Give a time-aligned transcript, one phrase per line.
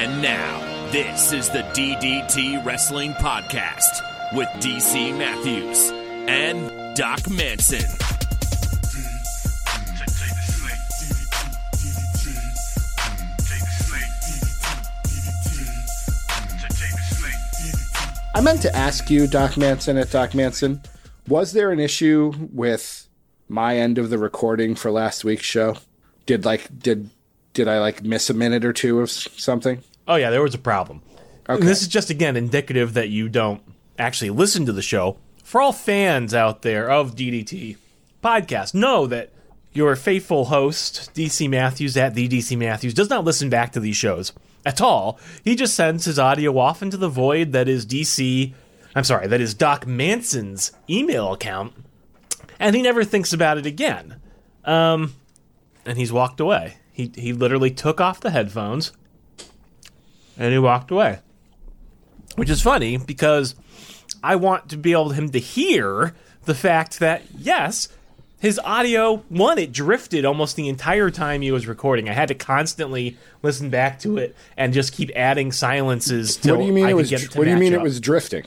[0.00, 4.00] And now, this is the DDT Wrestling Podcast
[4.34, 5.90] with DC Matthews
[6.26, 7.84] and Doc Manson.
[18.34, 20.80] I meant to ask you, Doc Manson at Doc Manson,
[21.28, 23.06] was there an issue with
[23.50, 25.76] my end of the recording for last week's show?
[26.24, 27.10] Did like did
[27.52, 29.82] did I like miss a minute or two of something?
[30.06, 31.02] Oh yeah, there was a problem.
[31.48, 31.64] Okay.
[31.64, 33.62] This is just again indicative that you don't
[33.98, 35.16] actually listen to the show.
[35.44, 37.76] For all fans out there of DDT
[38.22, 39.32] podcast, know that
[39.72, 43.96] your faithful host DC Matthews at the DC Matthews does not listen back to these
[43.96, 44.32] shows
[44.64, 45.18] at all.
[45.44, 48.52] He just sends his audio off into the void that is DC.
[48.94, 51.72] I'm sorry, that is Doc Manson's email account,
[52.58, 54.20] and he never thinks about it again.
[54.64, 55.14] Um,
[55.86, 56.76] and he's walked away.
[56.92, 58.92] He he literally took off the headphones
[60.38, 61.20] and he walked away.
[62.36, 63.54] Which is funny because
[64.22, 66.14] I want to be able him to hear
[66.44, 67.88] the fact that yes,
[68.38, 72.08] his audio one it drifted almost the entire time he was recording.
[72.08, 76.62] I had to constantly listen back to it and just keep adding silences till what
[76.62, 77.80] do you mean I it was get it what do you mean up.
[77.80, 78.44] it was drifting?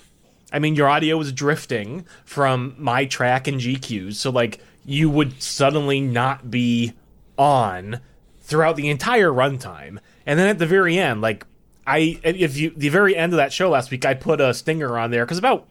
[0.52, 5.42] I mean, your audio was drifting from my track and GQs, so like you would
[5.42, 6.94] suddenly not be
[7.38, 8.00] on
[8.42, 11.46] throughout the entire runtime, and then at the very end, like
[11.86, 14.98] I, if you the very end of that show last week, I put a stinger
[14.98, 15.68] on there because about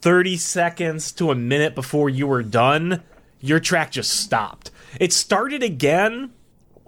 [0.00, 3.02] thirty seconds to a minute before you were done,
[3.40, 4.70] your track just stopped.
[5.00, 6.32] It started again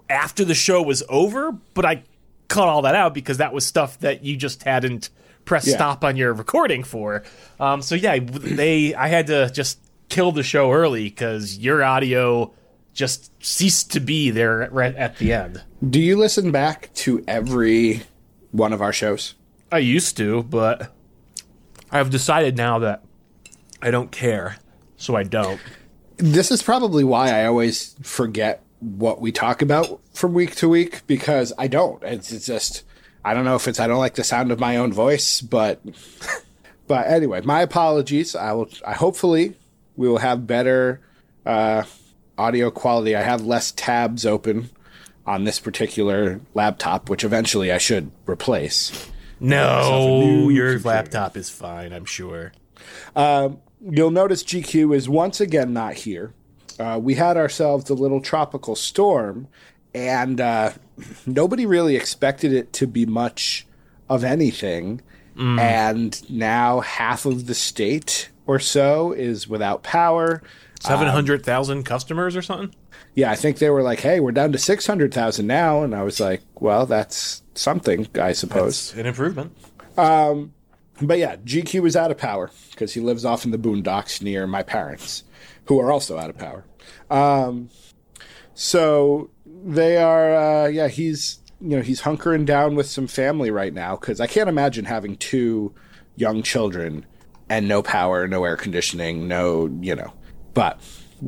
[0.09, 2.03] after the show was over, but I
[2.47, 5.09] cut all that out because that was stuff that you just hadn't
[5.45, 5.75] pressed Yeah.
[5.75, 7.23] stop on your recording for.
[7.59, 12.53] Um, so yeah, they I had to just kill the show early because your audio
[12.93, 15.61] just ceased to be there right at the end.
[15.89, 18.03] Do you listen back to every
[18.51, 19.35] one of our shows?
[19.71, 20.93] I used to, but
[21.91, 23.03] I've decided now that
[23.81, 24.57] I don't care,
[24.97, 25.59] so I don't.
[26.17, 31.01] This is probably why I always forget what we talk about from week to week
[31.07, 32.01] because I don't.
[32.03, 32.83] It's, it's just
[33.23, 35.81] I don't know if it's I don't like the sound of my own voice, but
[36.87, 38.35] but anyway, my apologies.
[38.35, 38.69] I will.
[38.85, 39.55] I hopefully
[39.95, 41.01] we will have better
[41.45, 41.83] uh,
[42.37, 43.15] audio quality.
[43.15, 44.69] I have less tabs open
[45.25, 49.09] on this particular laptop, which eventually I should replace.
[49.39, 50.87] No, your computer.
[50.87, 52.51] laptop is fine, I'm sure.
[53.83, 56.33] You'll notice GQ is once again not here.
[56.79, 59.47] Uh, we had ourselves a little tropical storm,
[59.93, 60.73] and uh,
[61.25, 63.65] nobody really expected it to be much
[64.09, 65.01] of anything.
[65.37, 70.43] And now half of the state or so is without power.
[70.79, 72.75] Seven hundred thousand customers or something.
[73.13, 75.93] Yeah, I think they were like, "Hey, we're down to six hundred thousand now," and
[75.93, 79.55] I was like, "Well, that's something, I suppose." An improvement.
[81.01, 84.45] But yeah, GQ is out of power because he lives off in the boondocks near
[84.45, 85.23] my parents,
[85.65, 86.63] who are also out of power.
[87.09, 87.69] Um,
[88.53, 93.73] so they are, uh, yeah, he's you know he's hunkering down with some family right
[93.73, 95.73] now because I can't imagine having two
[96.15, 97.05] young children
[97.49, 100.13] and no power, no air conditioning, no you know.
[100.53, 100.79] But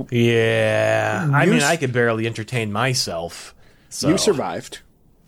[0.09, 3.53] Yeah, I mean, I could barely entertain myself.
[3.89, 4.79] So you survived,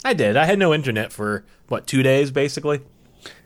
[0.04, 0.38] I did.
[0.38, 2.82] I had no internet for what two days, basically.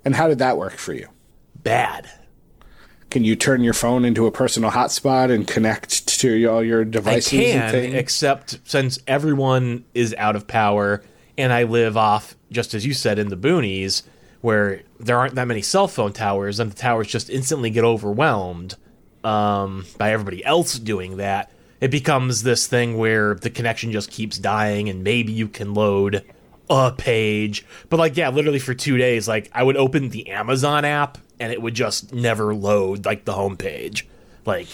[0.06, 1.07] and how did that work for you?
[1.56, 2.09] Bad.
[3.09, 6.85] Can you turn your phone into a personal hotspot and connect to all your I
[6.85, 7.94] devices and can, things?
[7.96, 11.03] except since everyone is out of power,
[11.38, 14.03] and I live off, just as you said, in the boonies,
[14.41, 18.75] where there aren't that many cell phone towers, and the towers just instantly get overwhelmed
[19.24, 21.52] um, by everybody else doing that.
[21.81, 26.25] It becomes this thing where the connection just keeps dying, and maybe you can load
[26.69, 27.66] a page.
[27.90, 31.52] But like, yeah, literally for two days, like I would open the Amazon app and
[31.53, 34.03] it would just never load like the homepage.
[34.46, 34.68] Like,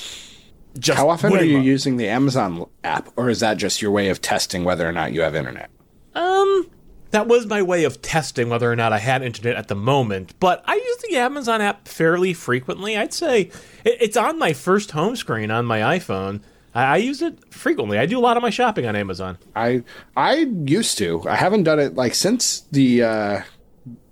[0.78, 1.66] just How often are you load.
[1.66, 5.14] using the Amazon app, or is that just your way of testing whether or not
[5.14, 5.70] you have internet?
[6.16, 6.70] Um,
[7.16, 10.34] that was my way of testing whether or not I had internet at the moment.
[10.42, 12.98] But I use the Amazon app fairly frequently.
[12.98, 13.52] I'd say
[13.86, 16.42] it's on my first home screen on my iPhone.
[16.74, 17.98] I, use it frequently.
[17.98, 19.38] I do a lot of my shopping on Amazon.
[19.56, 19.84] I
[20.18, 21.26] I used to.
[21.26, 23.42] I haven't done it like since the uh,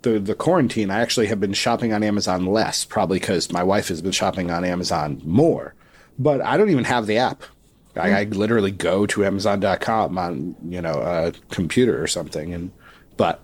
[0.03, 0.89] the the quarantine.
[0.89, 4.49] I actually have been shopping on Amazon less, probably because my wife has been shopping
[4.49, 5.75] on Amazon more.
[6.17, 7.44] But I don't even have the app.
[7.97, 12.71] I, I literally go to Amazon.com on you know a computer or something, and
[13.18, 13.42] but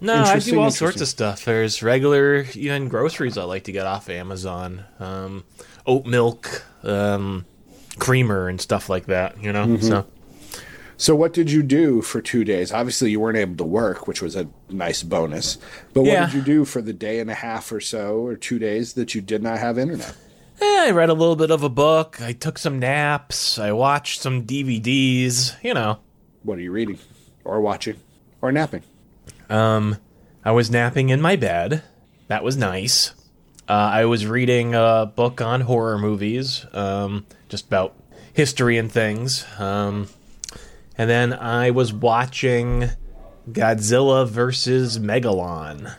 [0.00, 1.44] No, I do all sorts of stuff.
[1.44, 4.84] There's regular, even groceries I like to get off Amazon.
[4.98, 5.44] Um,
[5.86, 7.44] oat milk, um,
[7.98, 9.42] creamer, and stuff like that.
[9.42, 10.06] You know, so
[10.96, 12.72] So what did you do for two days?
[12.72, 15.58] Obviously, you weren't able to work, which was a nice bonus.
[15.94, 16.20] But Yeah.
[16.22, 18.92] what did you do for the day and a half or so, or two days
[18.94, 20.14] that you did not have internet?
[20.60, 22.20] Eh, I read a little bit of a book.
[22.20, 23.58] I took some naps.
[23.58, 25.54] I watched some DVDs.
[25.62, 25.98] You know,
[26.44, 26.98] What are you reading,
[27.44, 27.96] or watching,
[28.40, 28.82] or napping?
[29.48, 29.96] Um,
[30.44, 31.82] I was napping in my bed.
[32.28, 33.14] That was nice.
[33.68, 37.94] Uh, I was reading a book on horror movies, um, just about
[38.32, 39.46] history and things.
[39.58, 40.08] Um,
[40.98, 42.90] and then I was watching
[43.50, 45.94] Godzilla versus Megalon.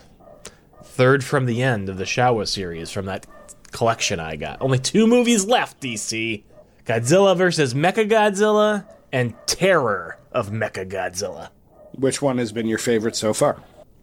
[0.83, 3.25] Third from the end of the Showa series from that
[3.71, 4.61] collection I got.
[4.61, 6.43] Only two movies left, DC
[6.85, 11.49] Godzilla versus Mechagodzilla and Terror of Mechagodzilla.
[11.95, 13.61] Which one has been your favorite so far?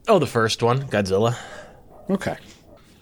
[0.08, 1.36] Oh, the first one, Godzilla.
[2.08, 2.36] Okay.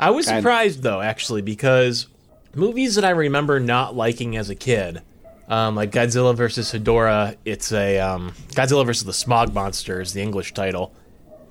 [0.00, 2.06] I was surprised though, actually, because
[2.54, 5.02] movies that I remember not liking as a kid,
[5.48, 10.54] um, like Godzilla versus Hedorah, it's a um, Godzilla versus the Smog Monsters, the English
[10.54, 10.94] title,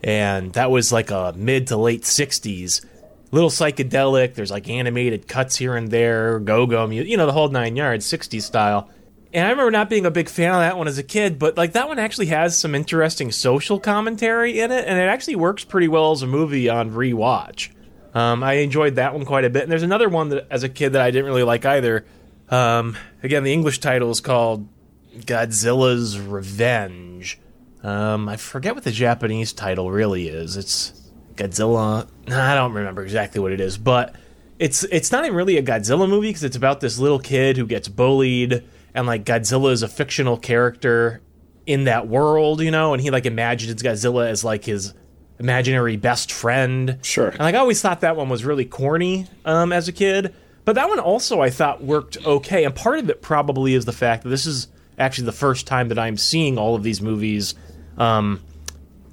[0.04, 2.86] and that was like a mid to late '60s,
[3.32, 4.36] little psychedelic.
[4.36, 8.06] There's like animated cuts here and there, go-go music, you know, the whole nine yards,
[8.06, 8.90] '60s style.
[9.38, 11.58] And I remember not being a big fan of that one as a kid, but
[11.58, 15.64] like that one actually has some interesting social commentary in it, and it actually works
[15.64, 17.70] pretty well as a movie on rewatch.
[18.16, 19.62] Um, I enjoyed that one quite a bit.
[19.62, 22.04] And there's another one that, as a kid, that I didn't really like either.
[22.50, 24.68] Um, again, the English title is called
[25.16, 27.40] Godzilla's Revenge.
[27.84, 30.58] Um, I forget what the Japanese title really is.
[30.58, 32.08] It's Godzilla.
[32.28, 34.16] I don't remember exactly what it is, but
[34.58, 37.68] it's it's not even really a Godzilla movie because it's about this little kid who
[37.68, 38.64] gets bullied,
[38.94, 41.22] and like Godzilla is a fictional character
[41.66, 44.94] in that world, you know, and he like imagines Godzilla as like his
[45.40, 46.98] imaginary best friend.
[47.02, 47.30] Sure.
[47.30, 50.34] And like I always thought that one was really corny um, as a kid,
[50.66, 52.64] but that one also I thought worked okay.
[52.64, 54.68] And part of it probably is the fact that this is
[54.98, 57.54] actually the first time that I'm seeing all of these movies
[57.98, 58.42] um,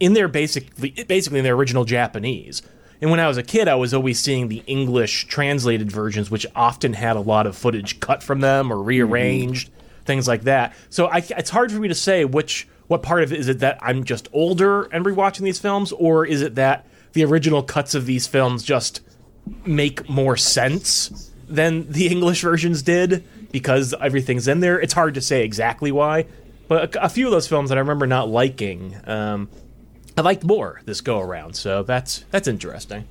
[0.01, 2.63] in their basically basically in their original Japanese.
[3.05, 6.47] And when I was a kid, I was always seeing the English translated versions, which
[6.57, 9.69] often had a lot of footage cut from them or rearranged,
[10.07, 10.75] things like that.
[10.89, 13.59] So I, it's hard for me to say which what part of it is it
[13.59, 17.95] that I'm just older and rewatching these films, or is it that the original cuts
[17.95, 19.03] of these films just
[19.67, 23.23] make more sense than the English versions did
[23.53, 24.81] because everything's in there.
[24.81, 26.25] It's hard to say exactly why,
[26.69, 29.51] but a, a few of those films that I remember not liking, um,
[30.17, 31.55] I liked more this go around.
[31.55, 33.07] So that's that's interesting.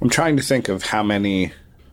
[0.00, 1.52] I'm trying to think of how many.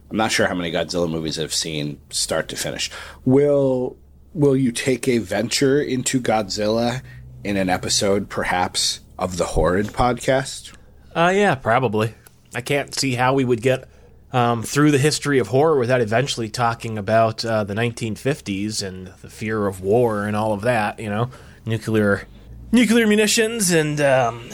[0.09, 2.91] I'm not sure how many Godzilla movies I've seen start to finish.
[3.23, 3.97] Will
[4.33, 7.01] Will you take a venture into Godzilla
[7.43, 10.73] in an episode, perhaps, of the Horrid podcast?
[11.13, 12.13] Uh, yeah, probably.
[12.55, 13.89] I can't see how we would get
[14.31, 19.29] um, through the history of horror without eventually talking about uh, the 1950s and the
[19.29, 20.99] fear of war and all of that.
[20.99, 21.29] You know,
[21.65, 22.25] nuclear
[22.71, 24.49] nuclear munitions and um,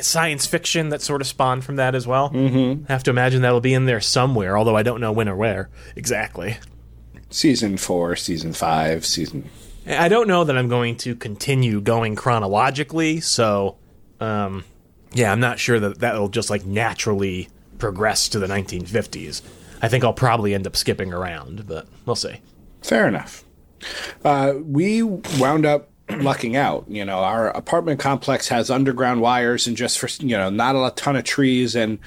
[0.00, 2.30] science fiction that sort of spawned from that as well.
[2.30, 2.84] Mm-hmm.
[2.88, 5.36] I have to imagine that'll be in there somewhere, although I don't know when or
[5.36, 6.58] where exactly.
[7.30, 9.48] Season four, season five, season.
[9.86, 13.78] I don't know that I'm going to continue going chronologically, so
[14.20, 14.64] um,
[15.12, 17.48] yeah, I'm not sure that that'll just like naturally
[17.78, 19.42] progress to the 1950s.
[19.82, 22.40] I think I'll probably end up skipping around, but we'll see.
[22.82, 23.44] Fair enough.
[24.24, 26.84] Uh, we wound up lucking out.
[26.88, 30.94] You know, our apartment complex has underground wires and just for, you know, not a
[30.94, 31.74] ton of trees.
[31.74, 31.98] And,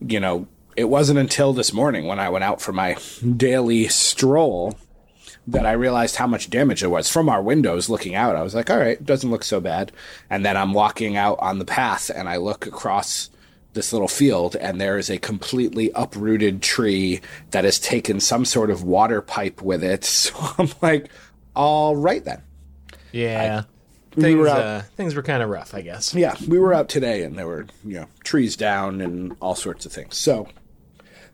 [0.00, 2.96] you know, it wasn't until this morning when I went out for my
[3.36, 4.76] daily stroll
[5.46, 8.36] that I realized how much damage there was from our windows looking out.
[8.36, 9.92] I was like, all right, it doesn't look so bad.
[10.30, 13.30] And then I'm walking out on the path and I look across
[13.74, 17.20] this little field and there is a completely uprooted tree
[17.50, 20.04] that has taken some sort of water pipe with it.
[20.24, 21.10] So I'm like,
[21.54, 22.42] all right then.
[23.14, 23.62] Yeah,
[24.16, 26.14] we things were out- uh, things were kind of rough, I guess.
[26.14, 29.86] Yeah, we were out today and there were, you know, trees down and all sorts
[29.86, 30.16] of things.
[30.16, 30.48] So,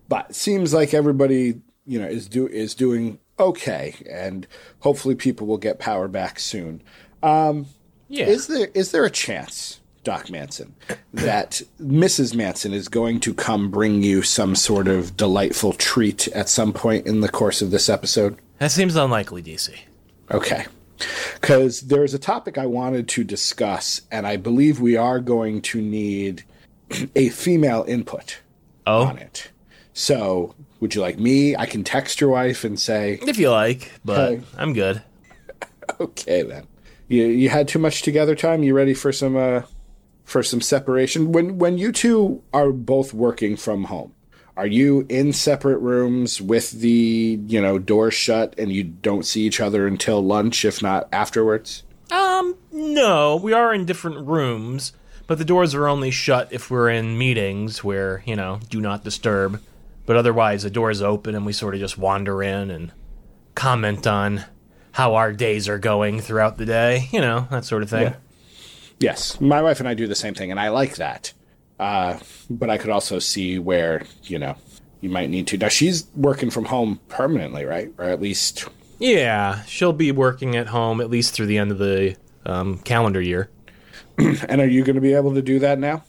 [0.09, 4.47] but it seems like everybody, you know, is do is doing okay and
[4.81, 6.83] hopefully people will get power back soon.
[7.23, 7.67] Um,
[8.09, 10.75] Yeah, Is there is there a chance, Doc Manson,
[11.15, 12.35] that Mrs.
[12.35, 17.07] Manson is going to come bring you some sort of delightful treat at some point
[17.07, 18.37] in the course of this episode?
[18.59, 19.71] that seems unlikely, DC.
[20.31, 20.67] Okay.
[21.40, 25.80] Because there's a topic I wanted to discuss, and I believe we are going to
[25.80, 26.45] need
[27.14, 28.40] a female input
[28.87, 29.50] Oh, on it.
[29.92, 31.54] So, would you like me?
[31.57, 34.45] I can text your wife and say, if you like, but Okay.
[34.57, 35.02] I'm good.
[36.00, 36.66] okay, then.
[37.09, 38.62] You, you had too much together time?
[38.62, 39.62] You ready for some uh,
[40.25, 41.33] for some separation?
[41.33, 44.14] When when you two are both working from home,
[44.61, 49.40] are you in separate rooms with the you know doors shut and you don't see
[49.47, 51.83] each other until lunch, if not afterwards?
[52.11, 54.93] Um, no, we are in different rooms,
[55.26, 59.02] but the doors are only shut if we're in meetings where you know do not
[59.02, 59.62] disturb.
[60.05, 62.93] But otherwise, the doors open and we sort of just wander in and
[63.55, 64.45] comment on
[64.93, 67.09] how our days are going throughout the day.
[67.12, 68.09] You know that sort of thing.
[68.09, 68.17] Yeah.
[68.99, 71.33] Yes, my wife and I do the same thing, and I like that.
[71.81, 72.19] Uh,
[72.51, 74.55] but I could also see where you know
[75.01, 75.57] you might need to.
[75.57, 77.91] Now she's working from home permanently, right?
[77.99, 78.67] Or at least
[78.99, 83.21] Yeah, she'll be working at home at least through the end of the um, calendar
[83.23, 83.49] year.
[84.19, 86.05] And are you going to be able to do that now?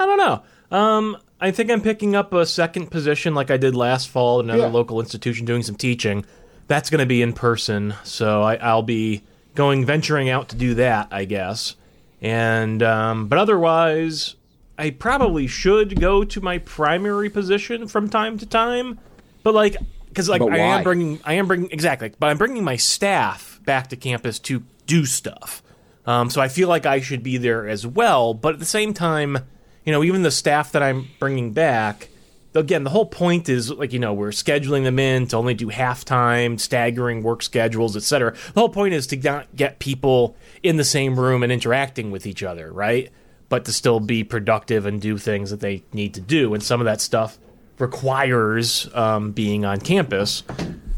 [0.00, 0.42] I don't know.
[0.76, 4.46] Um, I think I'm picking up a second position like I did last fall at
[4.46, 4.68] another Yeah.
[4.68, 6.24] local institution doing some teaching.
[6.66, 9.22] That's going to be in person, so I, I'll be
[9.54, 11.76] going venturing out to do that, I guess.
[12.20, 14.34] And um, but otherwise,
[14.82, 18.98] I probably should go to my primary position from time to time.
[19.44, 19.76] But like,
[20.08, 23.90] because like I am bringing, I am bringing exactly, but I'm bringing my staff back
[23.90, 25.62] to campus to do stuff.
[26.04, 28.34] Um, so I feel like I should be there as well.
[28.34, 29.38] But at the same time,
[29.84, 32.08] you know, even the staff that I'm bringing back,
[32.52, 35.68] again, the whole point is like you know we're scheduling them in to only do
[35.68, 38.34] halftime, staggering work schedules, etc.
[38.52, 42.26] The whole point is to not get people in the same room and interacting with
[42.26, 43.12] each other, right?
[43.52, 46.80] But to still be productive and do things that they need to do, and some
[46.80, 47.38] of that stuff
[47.78, 50.42] requires um, being on campus.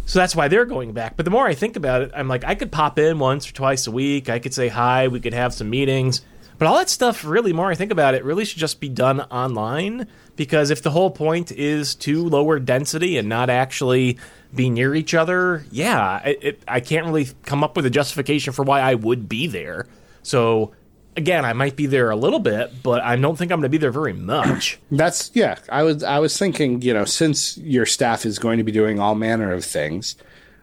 [0.07, 1.17] So that's why they're going back.
[1.17, 3.55] But the more I think about it, I'm like, I could pop in once or
[3.55, 4.29] twice a week.
[4.29, 5.09] I could say hi.
[5.09, 6.21] We could have some meetings.
[6.57, 9.23] But all that stuff, really, more I think about it, really should just be done
[9.23, 10.07] online.
[10.37, 14.17] Because if the whole point is to lower density and not actually
[14.55, 18.53] be near each other, yeah, it, it, I can't really come up with a justification
[18.53, 19.89] for why I would be there.
[20.23, 20.73] So
[21.17, 23.69] again, I might be there a little bit, but I don't think I'm going to
[23.69, 24.79] be there very much.
[24.91, 25.59] That's yeah.
[25.71, 28.99] I was I was thinking, you know, since your staff is going to be doing
[29.01, 30.17] all manner of things,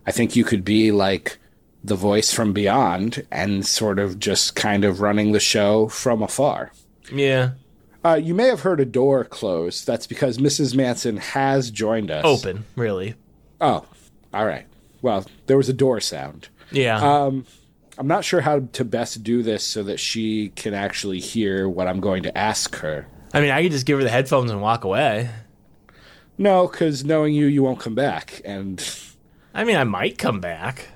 [0.05, 1.37] I think you could be like
[1.83, 6.71] the voice from beyond and sort of just kind of running the show from afar.
[7.11, 7.51] yeah.
[8.03, 9.85] Uh, you may have heard a door close.
[9.85, 10.75] That's because Mrs.
[10.75, 12.25] Manson has joined us.
[12.25, 13.13] Open, really.
[13.59, 13.85] Oh,
[14.33, 14.65] all right.
[15.03, 16.49] Well, there was a door sound.
[16.71, 16.99] Yeah.
[18.01, 21.87] I'm not sure how to best do this so that she can actually hear what
[21.87, 23.07] I'm going to ask her.
[23.31, 25.29] I mean, I could just give her the headphones and walk away.
[26.35, 28.41] No, because knowing you, you won't come back.
[28.43, 28.83] And
[29.53, 30.87] I mean, I might come back.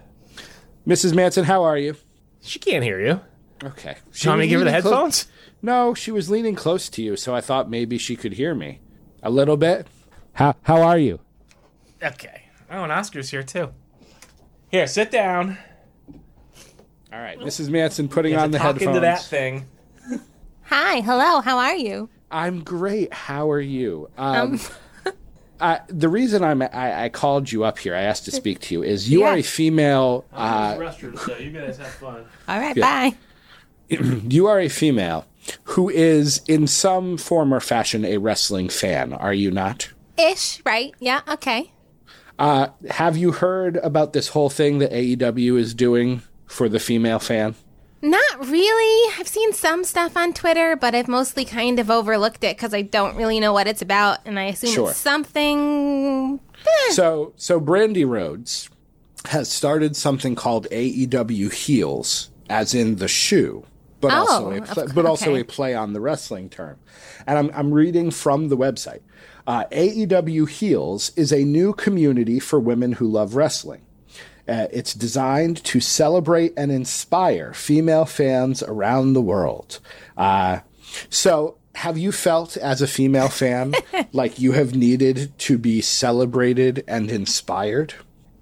[0.88, 1.14] Mrs.
[1.14, 1.96] Manson, how are you?
[2.42, 3.22] She can't hear you.
[3.64, 3.98] Okay.
[4.12, 5.28] Do you want me to give her the leaning clo- headphones?
[5.62, 8.80] no, she was leaning close to you, so I thought maybe she could hear me
[9.22, 9.86] a little bit.
[10.34, 11.20] How how are you?
[12.02, 12.46] Okay.
[12.72, 13.74] Oh, and Oscar's here too.
[14.70, 15.60] Here, sit down.
[17.16, 17.70] All right, Mrs.
[17.70, 18.88] Manson putting on the talk headphones.
[18.98, 19.66] into that thing.
[20.64, 22.10] Hi, hello, how are you?
[22.30, 23.14] I'm great.
[23.14, 24.10] How are you?
[24.18, 24.60] Um,
[25.62, 28.74] I, the reason I'm I, I called you up here, I asked to speak to
[28.76, 29.42] you, is you are a Yeah.
[29.44, 30.26] female.
[30.34, 32.26] Uh, restroom, so you guys have fun.
[32.50, 33.12] All right, Yeah.
[33.90, 33.98] bye.
[34.30, 35.26] you are a female
[35.64, 39.14] who is in some form or fashion a wrestling fan.
[39.14, 39.88] Are you not?
[40.18, 40.94] Ish, right?
[41.00, 41.72] Yeah, okay.
[42.38, 47.20] Uh, have you heard about this whole thing that AEW is doing for the female
[47.20, 47.56] fan?
[48.02, 49.14] Not really.
[49.20, 52.84] I've seen some stuff on Twitter, but I've mostly kind of overlooked it because I
[52.84, 54.90] don't really know what it's about, and I assume Sure.
[54.92, 56.40] it's something.
[56.68, 58.70] eh, So, so Brandi Rhodes
[59.26, 63.64] has started something called AEW Heels, as in the shoe,
[64.02, 65.42] but Oh, also a cou- but also okay.
[65.42, 66.78] a play on the wrestling term.
[67.26, 69.02] And I'm I'm reading from the website.
[69.48, 73.82] Uh, AEW Heels is a new community for women who love wrestling.
[74.48, 79.80] Uh, it's designed to celebrate and inspire female fans around the world.
[80.16, 80.60] Uh,
[81.10, 83.74] so, have you felt as a female fan
[84.14, 87.94] like you have needed to be celebrated and inspired?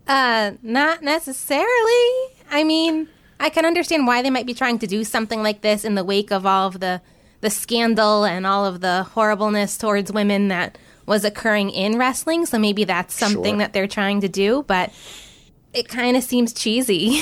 [0.07, 2.09] Uh, not necessarily.
[2.51, 3.07] I mean,
[3.39, 6.03] I can understand why they might be trying to do something like this in the
[6.03, 7.01] wake of all of the
[7.41, 12.45] the scandal and all of the horribleness towards women that was occurring in wrestling.
[12.45, 13.57] So maybe that's something Sure.
[13.57, 14.91] that they're trying to do, but
[15.73, 17.21] it kind of seems cheesy.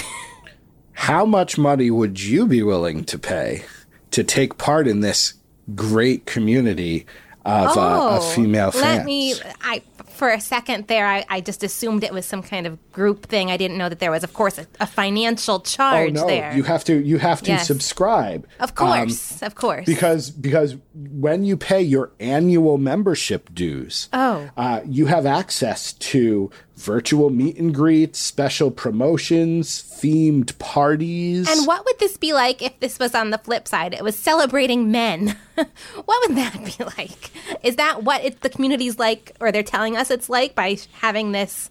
[0.94, 3.64] How much money would you be willing to pay
[4.12, 5.34] to take part in this
[5.74, 7.06] great community
[7.46, 8.84] of, uh, of female fans?
[8.84, 9.34] Oh, Let me.
[9.62, 9.82] I
[10.22, 13.50] for a second there, I, I just assumed it was some kind of group thing.
[13.50, 16.54] I didn't know that there was, of course, a, a financial Oh charge no, there.
[16.56, 17.66] you have to you have to Yes.
[17.66, 18.46] subscribe.
[18.60, 19.86] of Um, course, of course.
[19.88, 24.48] because because when you pay your annual membership dues, Oh.
[24.58, 31.48] uh, you have access to virtual meet and greets, special promotions, themed parties.
[31.50, 33.94] and what would this be like if this was on the flip side?
[33.94, 35.36] It was celebrating men.
[35.56, 37.32] what would that be like?
[37.64, 41.32] Is that what it, the community's like, or they're telling us it's like by having
[41.32, 41.70] this,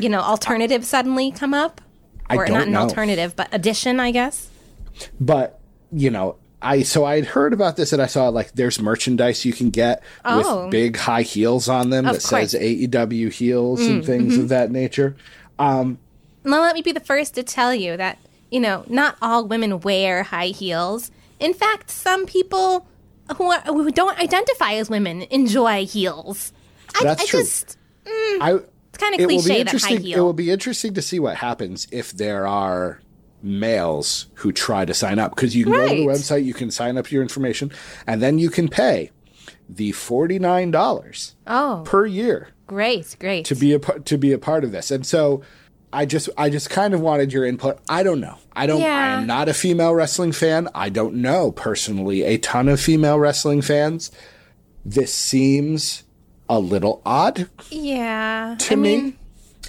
[0.00, 1.80] you know, alternative suddenly come up?
[2.30, 2.80] Or not an know.
[2.80, 4.50] alternative, but addition, I guess.
[5.18, 5.58] but
[5.90, 9.44] you know i so i had heard about this and i saw like there's merchandise
[9.46, 10.64] you can get Oh.
[10.64, 12.62] with big high heels on them Of that says course.
[12.62, 14.42] Mm, aew heels and things mm-hmm.
[14.42, 15.16] of that nature
[15.58, 15.98] Um,
[16.44, 18.18] Now, let me be the first to tell you that,
[18.50, 21.10] you know, not all women wear high heels.
[21.40, 22.86] In fact, some people
[23.36, 26.52] who, are, who don't identify as women enjoy heels.
[27.00, 27.40] I, That's I true.
[27.40, 30.18] just, mm, i it's kind of it will be cliche that high interesting heel.
[30.18, 33.00] it will be interesting to see what happens if there are
[33.42, 36.70] males who try to sign up because you can go to the website you can
[36.70, 37.70] sign up your information
[38.06, 39.10] and then you can pay
[39.68, 43.44] the $49 oh, per year great, great.
[43.46, 44.92] to be a to be a part of this.
[44.92, 45.42] And so
[45.92, 47.80] I just I just kind of wanted your input.
[47.88, 48.38] I don't know.
[48.54, 50.68] I don't I am not a female wrestling fan.
[50.74, 54.12] I don't know personally a ton of female wrestling fans.
[54.84, 56.04] This seems
[56.48, 58.56] a little odd yeah.
[58.58, 58.96] to I me.
[58.96, 59.18] mean,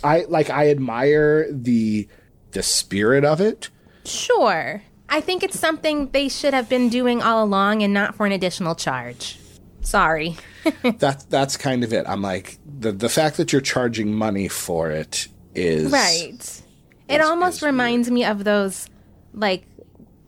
[0.04, 2.08] I like I admire the
[2.52, 3.70] the spirit of it.
[4.06, 4.82] sure.
[5.12, 8.32] I think it's something they should have been doing all along and not for an
[8.32, 9.40] additional charge.
[9.82, 10.38] Sorry.
[11.00, 12.06] That that's kind of it.
[12.08, 16.62] I'm like the the fact that you're charging money for it is Right.
[17.08, 18.88] It almost reminds me of those,
[19.34, 19.66] like,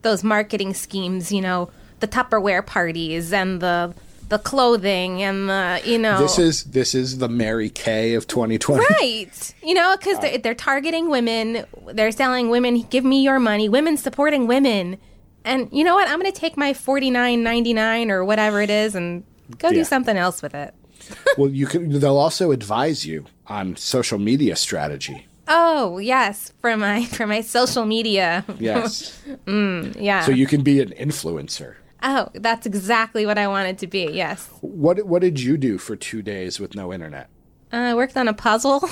[0.02, 3.94] those marketing schemes, you know, the Tupperware parties and the
[4.32, 6.18] the clothing and the, you know.
[6.18, 8.82] This is this is the Mary Kay of 2020.
[8.90, 9.54] Right.
[9.62, 11.66] You know, because they're, they're targeting women.
[11.94, 14.98] They're selling women, give me your money, women supporting women.
[15.44, 16.08] And you know what?
[16.08, 19.24] I'm going to take my forty nine ninety nine or whatever it is and
[19.58, 19.76] go Yeah.
[19.80, 20.74] do something else with it.
[21.38, 22.00] well, you can.
[22.00, 25.28] They'll also advise you on social media strategy.
[25.50, 28.46] Oh yes, for my for my social media.
[28.60, 30.24] Yes, mm, yeah.
[30.24, 31.76] so you can be an influencer.
[32.04, 34.10] Oh, that's exactly what I wanted to be.
[34.12, 34.50] Yes.
[34.62, 37.30] What What did you do for two days with no internet?
[37.72, 38.82] Uh, I worked on a puzzle.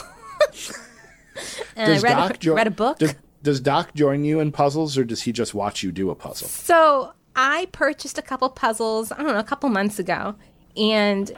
[1.75, 2.99] and I read, a, jo- read a book.
[2.99, 6.15] Does, does Doc join you in puzzles, or does he just watch you do a
[6.15, 6.47] puzzle?
[6.47, 10.35] So I purchased a couple puzzles, I don't know, a couple months ago.
[10.75, 11.31] And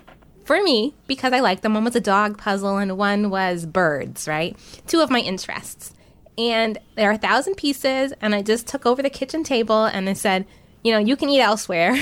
[0.46, 4.28] for me, because I like them, one was a dog puzzle and one was birds,
[4.28, 4.58] right?
[4.88, 5.94] Two of my interests.
[6.38, 10.10] And there are a thousand pieces, and I just took over the kitchen table and
[10.10, 10.46] I said,
[10.84, 11.96] you know, you can eat elsewhere.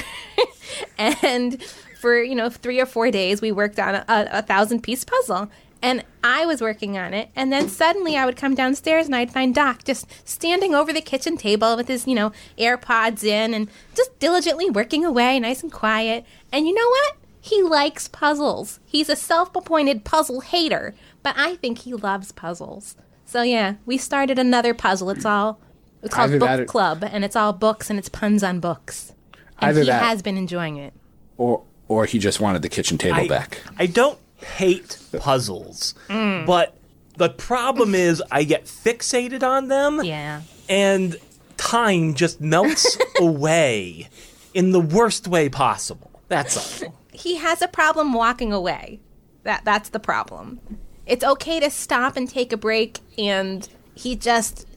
[0.98, 1.62] and
[2.00, 5.50] for, you know, three or four days, we worked on a, a thousand piece puzzle.
[5.82, 7.30] And I was working on it.
[7.36, 11.02] And then suddenly I would come downstairs and I'd find Doc just standing over the
[11.02, 15.72] kitchen table with his, you know, AirPods in and just diligently working away, nice and
[15.72, 16.26] quiet.
[16.52, 17.16] And you know what?
[17.40, 18.82] He likes puzzles.
[18.86, 22.98] He's a self appointed puzzle hater, but I think he loves puzzles.
[23.26, 25.10] So yeah, we started another puzzle.
[25.12, 25.60] It's all
[26.02, 29.14] it's called Either Book or- Club, and it's all books and it's puns on books.
[29.62, 30.94] And Either he that- has been enjoying it.
[31.38, 33.62] Or or he just wanted the kitchen table I, back.
[33.78, 36.46] I don't hate puzzles, mm.
[36.46, 36.76] but
[37.18, 40.42] the problem is I get fixated on them, Yeah.
[40.70, 41.18] and
[41.58, 44.08] time just melts away
[44.54, 46.12] in the worst way possible.
[46.28, 46.94] That's all.
[47.12, 49.00] he has a problem walking away.
[49.44, 50.60] That that's the problem.
[51.06, 54.68] It's okay to stop and take a break and he just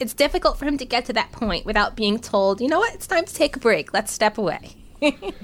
[0.00, 2.94] it's difficult for him to get to that point without being told, "You know what?
[2.94, 3.92] It's time to take a break.
[3.92, 4.76] Let's step away."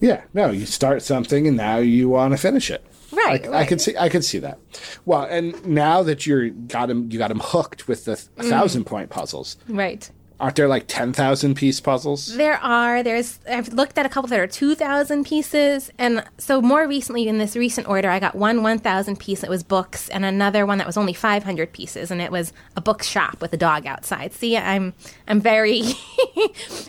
[0.00, 2.84] Yeah, no, you start something and now you want to finish it.
[3.12, 3.68] Right, I, I right.
[3.68, 3.96] could see.
[3.96, 4.58] I can see that.
[5.06, 8.48] Well, and now that you're got him, you got him hooked with the Mm.
[8.50, 9.56] thousand point puzzles.
[9.68, 10.10] Right.
[10.40, 12.36] Aren't there like ten thousand piece puzzles?
[12.36, 13.02] There are.
[13.02, 13.38] There's.
[13.48, 17.38] I've looked at a couple that are two thousand pieces, and so more recently in
[17.38, 20.78] this recent order, I got one one thousand piece that was books, and another one
[20.78, 23.86] that was only five hundred pieces, and it was a book shop with a dog
[23.86, 24.32] outside.
[24.32, 24.92] See, I'm
[25.28, 25.82] I'm very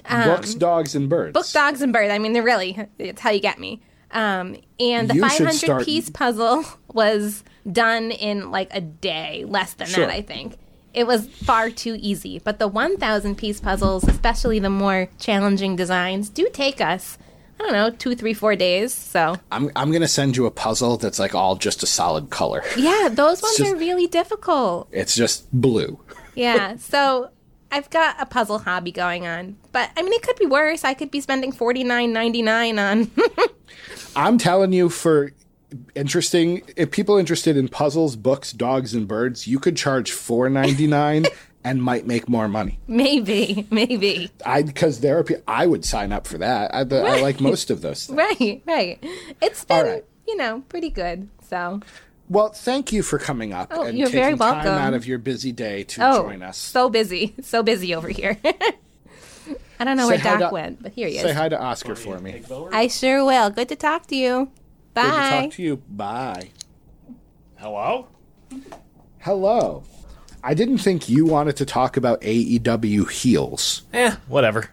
[0.10, 1.36] Books, dogs, and birds.
[1.36, 2.12] Um, book dogs and birds.
[2.12, 3.81] I mean, they're really it's how you get me.
[4.12, 9.73] Um, and the You 500 start- piece puzzle was done in like a day, less
[9.73, 10.05] than Sure.
[10.08, 10.55] that, I think.
[10.95, 12.39] It was far too easy.
[12.39, 17.17] But the 1,000 piece puzzles, especially the more challenging designs, do take us,
[17.60, 18.93] I don't know, two, three, four days.
[18.93, 22.63] So, I'm I'm gonna send you a puzzle that's like all just a solid color.
[22.77, 24.88] yeah, those ones just- are really difficult.
[24.91, 25.99] It's just blue.
[26.34, 26.75] Yeah.
[26.79, 27.29] so
[27.71, 29.58] I've got a puzzle hobby going on.
[29.73, 30.84] But I mean, it could be worse.
[30.86, 33.12] I could be spending forty nine ninety nine on.
[34.15, 35.34] I'm telling you, for
[35.96, 36.62] interesting.
[36.76, 41.26] If people interested in puzzles, books, dogs, and birds, you could charge four ninety nine
[41.64, 42.80] and might make more money.
[42.88, 44.32] Maybe, maybe.
[44.46, 46.74] I because there are pe- I would sign up for that.
[46.74, 48.06] I, I like most of those.
[48.08, 48.18] Things.
[48.40, 49.04] Right, right.
[49.42, 50.06] It's been, right.
[50.28, 51.28] you know, pretty good.
[51.50, 51.82] So,
[52.30, 54.72] Well, thank you for coming up Oh, and you're taking very time welcome.
[54.74, 56.58] out of your busy day to oh, join us.
[56.58, 58.38] so busy, so busy over here.
[59.80, 61.36] I don't know Say where Doc to- went, but here he Say is.
[61.36, 62.42] hi to Oscar for me.
[62.72, 63.50] I sure will.
[63.50, 64.50] Good to talk to you.
[64.95, 65.41] Good to Bye.
[65.41, 65.77] talk to you.
[65.89, 66.49] Bye.
[67.58, 68.08] Hello?
[69.19, 69.84] Hello.
[70.43, 73.81] I didn't think you wanted to talk about AEW heels.
[73.93, 74.69] Eh, whatever.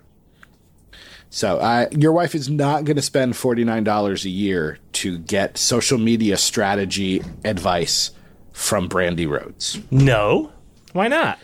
[1.31, 5.97] So, uh, your wife is not going to spend $49 a year to get social
[5.99, 8.11] media strategy advice
[8.53, 9.81] from Brandi Rhodes.
[9.91, 10.53] No.
[10.93, 11.39] Why not?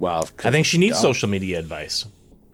[0.00, 1.12] Well, I think she needs No.
[1.12, 2.06] social media advice.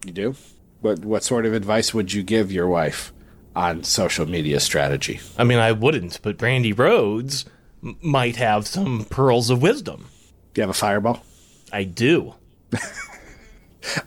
[0.04, 0.34] you do.
[0.82, 3.12] but what sort of advice would you give your wife
[3.60, 5.20] on social media strategy?
[5.36, 7.44] I mean, I wouldn't, but Brandi Rhodes
[7.82, 10.06] m- might have some pearls of wisdom.
[10.54, 11.22] Do you have a fireball?
[11.72, 12.34] I do.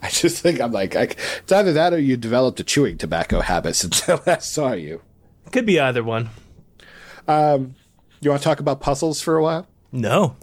[0.02, 3.40] I just think I'm like, I, it's either that or you developed a chewing tobacco
[3.40, 5.02] habit since I last saw you.
[5.52, 6.30] Could be either one.
[7.28, 7.76] Um,
[8.20, 9.66] you want to talk about puzzles for a while?
[9.92, 10.36] No.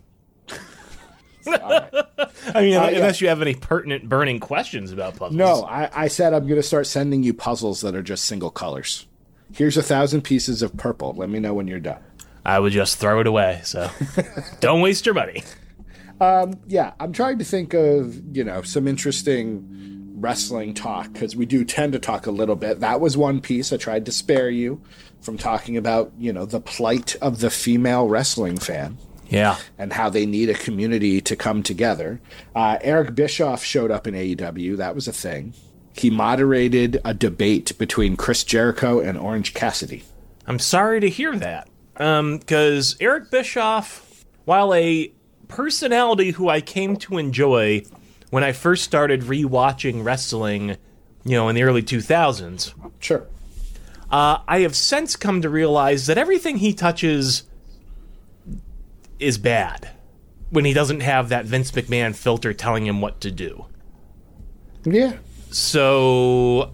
[1.47, 2.87] I mean, uh, yeah.
[2.87, 5.37] unless you have any pertinent, burning questions about puzzles.
[5.37, 8.51] No, I, I said I'm going to start sending you puzzles that are just single
[8.51, 9.07] colors.
[9.53, 11.13] Here's a thousand pieces of purple.
[11.13, 12.01] Let me know when you're done.
[12.45, 13.61] I would just throw it away.
[13.63, 13.89] So
[14.59, 15.43] don't waste your money.
[16.19, 21.45] Um, yeah, I'm trying to think of, you know, some interesting wrestling talk because we
[21.45, 22.79] do tend to talk a little bit.
[22.79, 24.81] That was one piece I tried to spare you
[25.21, 28.97] from talking about, you know, the plight of the female wrestling fan.
[29.31, 29.57] Yeah.
[29.77, 32.19] and how they need a community to come together.
[32.55, 34.77] Uh, Eric Bischoff showed up in AEW.
[34.77, 35.53] That was a thing.
[35.93, 40.03] He moderated a debate between Chris Jericho and Orange Cassidy.
[40.45, 41.67] I'm sorry to hear that.
[41.95, 45.11] Because Eric Bischoff, while a
[45.47, 47.83] personality who I came to enjoy
[48.31, 50.77] when I first started rewatching wrestling,
[51.23, 53.27] you know, in the early 2000s, Sure.
[54.09, 57.43] uh, I have since come to realize that everything he touches
[59.21, 59.89] is bad
[60.49, 63.65] when he doesn't have that Vince McMahon filter telling him what to do.
[64.83, 65.17] Yeah.
[65.49, 66.71] So,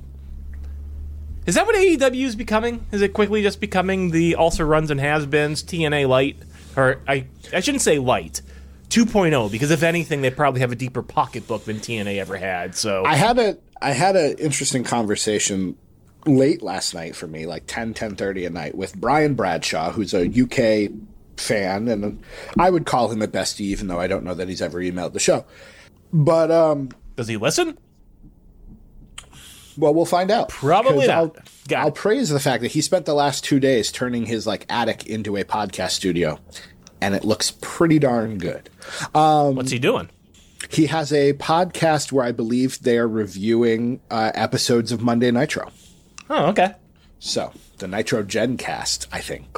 [1.46, 2.86] is that what AEW is becoming?
[2.92, 6.38] Is it quickly just becoming the also runs and has beens TNA light,
[6.76, 8.42] or I I shouldn't say light,
[8.90, 12.76] 2.0 because if anything they probably have a deeper pocketbook than TNA ever had.
[12.76, 15.78] So I had a I had an interesting conversation
[16.26, 20.28] late last night for me, like 10, 10.30 at night, with Brian Bradshaw, who's a
[20.28, 20.92] UK
[21.38, 22.24] fan, and
[22.60, 25.14] I would call him a bestie, even though I don't know that he's ever emailed
[25.14, 25.46] the show.
[26.12, 27.78] But um, does he listen?
[29.78, 30.50] Well, we'll find out.
[30.50, 31.08] Probably.
[31.10, 31.36] I'll,
[31.76, 35.06] I'll praise the fact that he spent the last two days turning his like attic
[35.06, 36.40] into a podcast studio,
[37.00, 38.70] and it looks pretty darn good.
[39.14, 40.10] What's he doing?
[40.70, 45.72] He has a podcast where I believe they are reviewing uh, episodes of Monday Nitro.
[46.30, 46.74] Oh, okay.
[47.20, 49.58] So the Nitro Gen Cast, I think.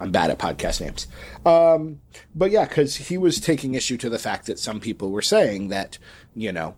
[0.00, 1.06] I'm bad at podcast names.
[1.46, 2.00] Um,
[2.34, 5.68] but yeah, because he was taking issue to the fact that some people were saying
[5.68, 5.98] that,
[6.34, 6.74] you know,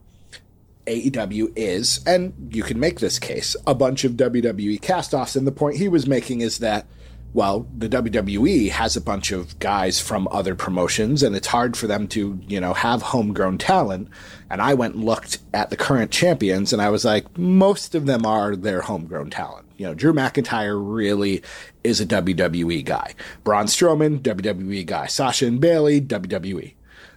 [0.87, 5.37] AEW is, and you can make this case, a bunch of WWE castoffs.
[5.37, 6.87] And the point he was making is that,
[7.35, 11.87] well, the WWE has a bunch of guys from other promotions, and it's hard for
[11.87, 14.09] them to, you know, have homegrown talent.
[14.49, 18.07] And I went and looked at the current champions, and I was like, most of
[18.07, 19.67] them are their homegrown talent.
[19.77, 21.43] You know, Drew McIntyre really
[21.83, 23.15] is a WWE guy.
[23.43, 25.07] Braun Strowman, WWE guy.
[25.07, 26.75] Sasha and Bayley, WWE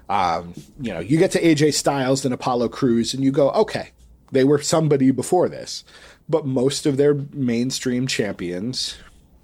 [0.10, 3.92] um, you know, you get to AJ Styles and Apollo Crews, and you go, okay,
[4.32, 5.84] they were somebody before this.
[6.30, 8.98] But most of their mainstream champions,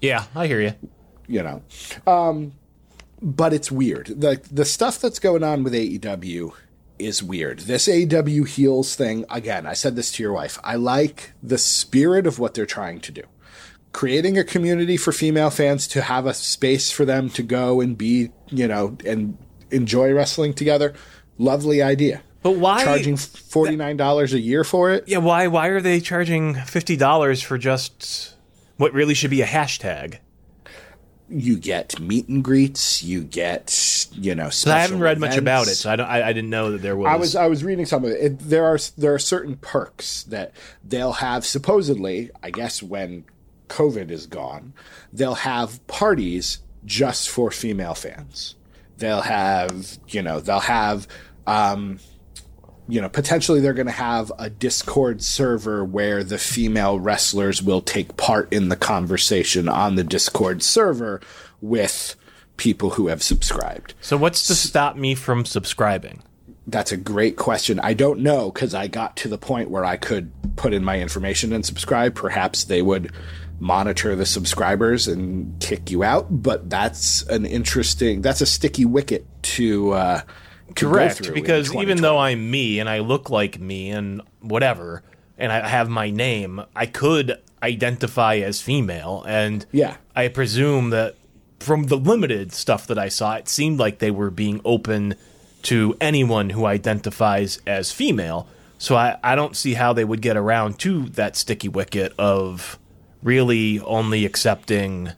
[0.04, 0.72] Yeah, I hear you.
[1.26, 1.62] you know,
[2.06, 2.52] um,
[3.22, 4.06] but it's weird.
[4.08, 6.52] The the stuff that's going on with AEW
[6.98, 7.60] is weird.
[7.60, 10.58] This AEW heels thing, again, I said this to your wife.
[10.62, 13.22] I like the spirit of what they're trying to do.
[13.92, 17.96] Creating a community for female fans to have a space for them to go and
[17.96, 19.38] be, you know, and
[19.70, 20.92] enjoy wrestling together.
[21.38, 22.22] Lovely idea.
[22.42, 25.04] But why Charging forty nine dollars a year for it?
[25.08, 28.33] Yeah, why why are they charging fifty dollars for just
[28.76, 30.18] what really should be a hashtag?
[31.28, 33.02] You get meet and greets.
[33.02, 36.06] You get, you know, I haven't read much about it, so I don't.
[36.06, 37.08] I, I didn't know that there was.
[37.08, 38.20] I was I was reading some of it.
[38.20, 38.38] it.
[38.40, 40.52] There are there are certain perks that
[40.84, 41.46] they'll have.
[41.46, 43.24] Supposedly, I guess when
[43.68, 44.74] COVID is gone,
[45.12, 48.54] they'll have parties just for female fans.
[48.98, 51.08] They'll have you know they'll have
[51.46, 51.98] um,
[52.88, 57.80] you know, potentially they're going to have a Discord server where the female wrestlers will
[57.80, 61.20] take part in the conversation on the Discord server
[61.60, 62.14] with
[62.56, 63.94] people who have subscribed.
[64.00, 66.22] So what's to stop me from subscribing?
[66.66, 67.80] That's a great question.
[67.80, 71.00] I don't know because I got to the point where I could put in my
[71.00, 72.14] information and subscribe.
[72.14, 73.12] Perhaps they would
[73.60, 79.26] monitor the subscribers and kick you out, but that's an interesting, that's a sticky wicket
[79.42, 80.20] to, uh,
[80.74, 85.02] Correct, because even though I'm me and I look like me and whatever,
[85.38, 89.96] and I have my name, I could identify as female, and Yeah.
[90.16, 91.16] I presume that
[91.60, 95.14] from the limited stuff that I saw, it seemed like they were being open
[95.62, 98.46] to anyone who identifies as female.
[98.76, 102.78] So I, I don't see how they would get around to that sticky wicket of
[103.22, 105.12] really only accepting.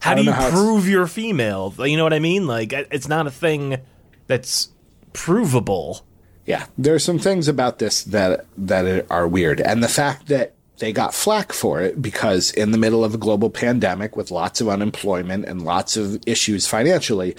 [0.00, 1.72] How do you how it's- prove you're female?
[1.78, 2.46] You know what I mean?
[2.46, 3.78] Like it's not a thing
[4.32, 4.70] that's
[5.12, 6.00] provable.
[6.46, 10.92] Yeah, there's some things about this that that are weird, and the fact that they
[10.92, 14.68] got flack for it because in the middle of a global pandemic with lots of
[14.68, 17.36] unemployment and lots of issues financially,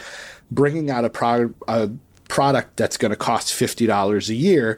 [0.52, 1.90] bringing out a, pro- a
[2.30, 4.78] product that's going to cost fifty dollars a year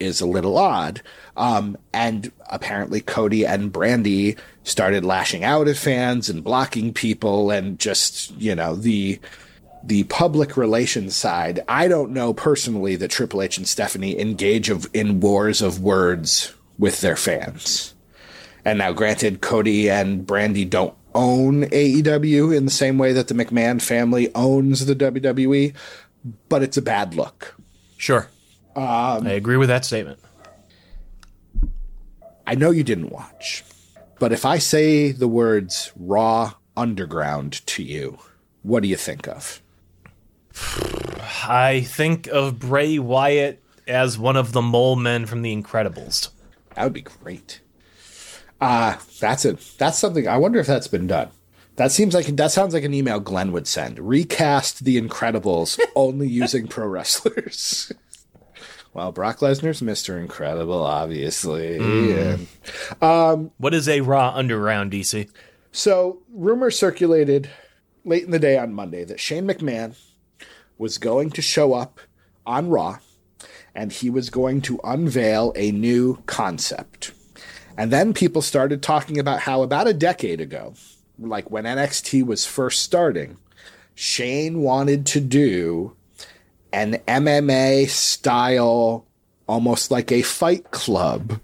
[0.00, 1.00] is a little odd.
[1.36, 7.78] Um, and apparently, Cody and Brandi started lashing out at fans and blocking people, and
[7.78, 9.20] just you know the
[9.84, 14.88] the public relations side, I don't know personally that Triple H and Stephanie engage of,
[14.94, 17.94] in wars of words with their fans.
[18.64, 23.34] And now, granted, Cody and Brandi don't own AEW in the same way that the
[23.34, 25.74] McMahon family owns the WWE,
[26.48, 27.56] but it's a bad look.
[27.96, 28.28] Sure.
[28.74, 30.18] Um, I agree with that statement.
[32.46, 33.64] I know you didn't watch,
[34.18, 38.18] but if I say the words Raw Underground to you,
[38.62, 39.61] what do you think of?
[41.48, 46.30] I think of Bray Wyatt as one of the mole men from The Incredibles.
[46.74, 47.60] That would be great.
[48.60, 49.58] Uh that's it.
[49.78, 50.28] That's something.
[50.28, 51.30] I wonder if that's been done.
[51.76, 53.98] That seems like that sounds like an email Glenn would send.
[53.98, 57.92] Recast the Incredibles only using pro wrestlers.
[58.94, 60.20] well, Brock Lesnar's Mr.
[60.20, 61.76] Incredible, obviously.
[61.78, 62.46] and-
[63.58, 65.28] What is a Raw Underground, DC?
[65.72, 67.48] So, rumors circulated
[68.04, 69.96] late in the day on Monday that Shane McMahon
[70.78, 72.00] was going to show up
[72.46, 72.98] on Raw
[73.74, 77.12] and he was going to unveil a new concept.
[77.76, 80.74] And then people started talking about how about a decade ago,
[81.18, 83.38] like when NXT was first starting,
[83.94, 85.96] Shane wanted to do
[86.72, 89.06] an MMA style,
[89.46, 91.40] almost like a fight club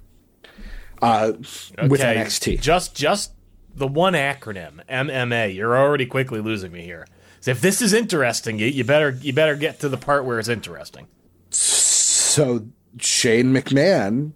[1.01, 2.61] uh, with NXT.
[2.61, 3.33] Just just
[3.75, 5.55] the one acronym, MMA.
[5.55, 7.07] You're already quickly losing me here.
[7.40, 10.38] So if this is interesting, you, you better you better get to the part where
[10.38, 11.07] it's interesting.
[11.51, 12.66] So
[12.98, 14.33] Shane McMahon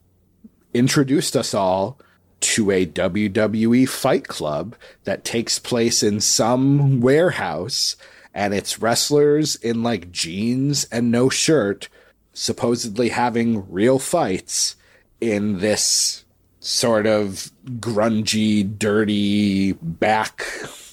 [0.75, 1.99] introduced us all
[2.41, 7.97] to a WWE fight club that takes place in some warehouse
[8.35, 11.89] and it's wrestlers in like jeans and no shirt
[12.33, 14.75] supposedly having real fights
[15.21, 16.25] in this
[16.61, 20.45] sort of grungy, dirty back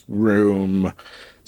[0.07, 0.93] room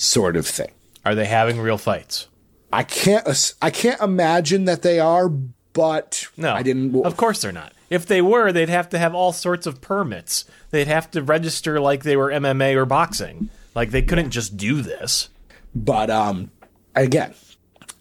[0.02, 0.72] sort of thing.
[1.06, 2.28] Are they having real fights?
[2.74, 6.96] I can't I can't imagine that they are, but No, I didn't.
[7.06, 7.74] Of course they're not.
[7.90, 10.46] If they were, they'd have to have all sorts of permits.
[10.70, 13.50] They'd have to register like they were MMA or boxing.
[13.76, 15.30] Like they couldn't just do this.
[15.76, 16.52] But um,
[16.96, 17.34] again,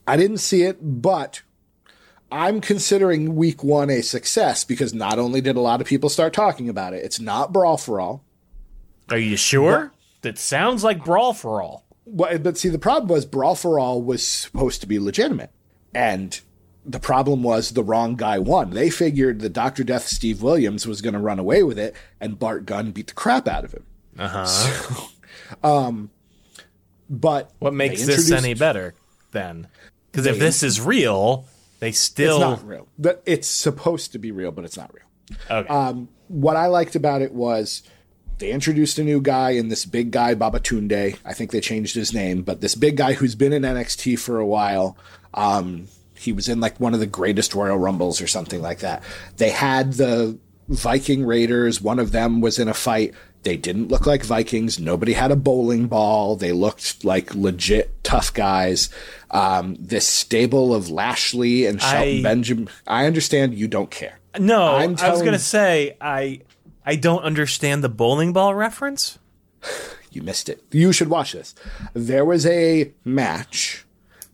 [0.07, 1.43] I didn't see it, but
[2.31, 6.33] I'm considering week one a success because not only did a lot of people start
[6.33, 8.23] talking about it, it's not brawl for all.
[9.09, 9.93] Are you sure?
[10.23, 11.85] That sounds like brawl for all.
[12.13, 15.51] Well, but see, the problem was brawl for all was supposed to be legitimate,
[15.95, 16.41] and
[16.85, 18.71] the problem was the wrong guy won.
[18.71, 22.39] They figured that Doctor Death Steve Williams was going to run away with it, and
[22.39, 23.85] Bart Gunn beat the crap out of him.
[24.19, 24.47] Uh huh.
[24.47, 25.05] So,
[25.63, 26.11] um,
[27.09, 28.95] but What makes this any better
[29.33, 29.69] then?
[30.11, 31.47] Because if this is real,
[31.79, 32.89] they still It's not real.
[33.27, 35.05] It's supposed to be real, but it's not real.
[35.51, 35.69] okay.
[35.69, 37.83] Um, what I liked about it was
[38.41, 41.17] they introduced a new guy in this big guy Babatunde.
[41.25, 44.39] I think they changed his name, but this big guy who's been in NXT for
[44.39, 44.97] a while.
[45.33, 49.03] Um, he was in like one of the greatest Royal Rumbles or something like that.
[49.37, 51.81] They had the Viking Raiders.
[51.81, 53.15] One of them was in a fight.
[53.43, 54.79] They didn't look like Vikings.
[54.79, 56.37] Nobody had a bowling ball.
[56.37, 58.91] They looked like legit tough guys.
[59.31, 62.69] Um, this stable of Lashley and Shelton I- Benjamin.
[62.87, 64.19] I understand you don't care.
[64.39, 66.43] no, I'm I was gonna say I
[66.85, 69.19] I don't understand the bowling ball reference.
[70.13, 70.65] You missed it.
[70.73, 71.55] You should watch this.
[71.95, 73.87] There was a match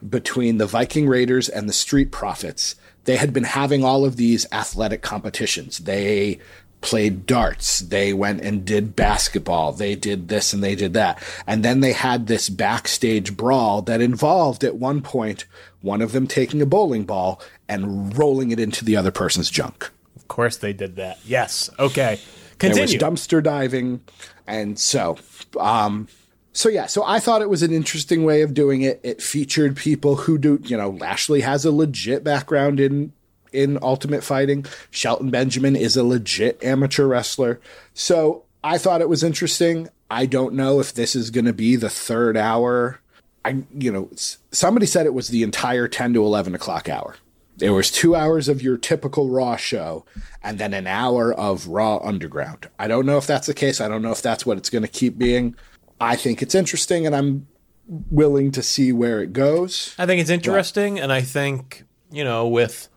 [0.09, 4.47] between the Viking Raiders and the Street Profits they had been having all of these
[4.53, 5.79] athletic competitions.
[5.79, 6.41] They
[6.83, 7.79] played darts.
[7.81, 9.73] They went and did basketball.
[9.73, 11.23] They did this and they did that.
[11.47, 15.47] And then they had this backstage brawl that involved at one point
[15.81, 19.91] one of them taking a bowling ball and rolling it into the other person's junk.
[20.27, 21.21] Of course they did that.
[21.25, 21.71] Yes.
[21.79, 22.19] Okay.
[22.59, 22.99] There was Continue.
[22.99, 24.01] dumpster diving.
[24.45, 25.19] And so,
[25.61, 26.09] um,
[26.53, 28.99] so yeah, so I thought it was an interesting way of doing it.
[29.05, 33.13] It featured people who do, you know, Lashley has a legit background in
[33.53, 34.67] in ultimate fighting.
[34.91, 37.61] Shelton Benjamin is a legit amateur wrestler.
[37.95, 39.89] So I thought it was interesting.
[40.11, 42.99] I don't know if this is going to be the third hour.
[43.45, 44.11] I, you know,
[44.51, 47.15] somebody said it was the entire 10 to 11 o'clock hour.
[47.59, 50.05] There was two hours of your typical Raw show
[50.43, 52.69] and then an hour of Raw Underground.
[52.79, 53.81] I don't know if that's the case.
[53.81, 55.57] I don't know if that's what it's going to keep being.
[56.01, 57.47] I think it's interesting and I'm
[58.11, 59.95] willing to see where it goes.
[59.99, 62.89] I think it's interesting, and I think you know with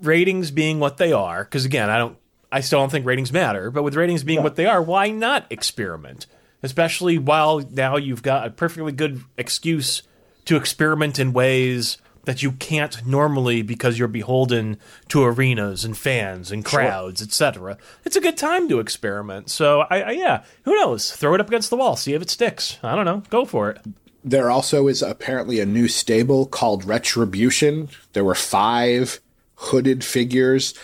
[0.00, 2.16] ratings being what they are, because again, I don't,
[2.50, 5.46] I still don't think ratings matter, but with ratings being what they are, why not
[5.50, 6.26] experiment?
[6.62, 10.02] Especially while now you've got a perfectly good excuse
[10.44, 16.52] to experiment in ways that you can't normally because you're beholden to arenas and fans
[16.52, 17.76] and crowds, etc.
[18.04, 19.50] It's a good time to experiment.
[19.50, 21.10] So I, I yeah, who knows?
[21.12, 22.78] Throw it up against the wall, see if it sticks.
[22.82, 23.22] I don't know.
[23.30, 23.80] Go for it.
[24.24, 27.88] There also is apparently a new stable called Retribution.
[28.12, 29.20] There were five
[29.56, 30.74] hooded figures.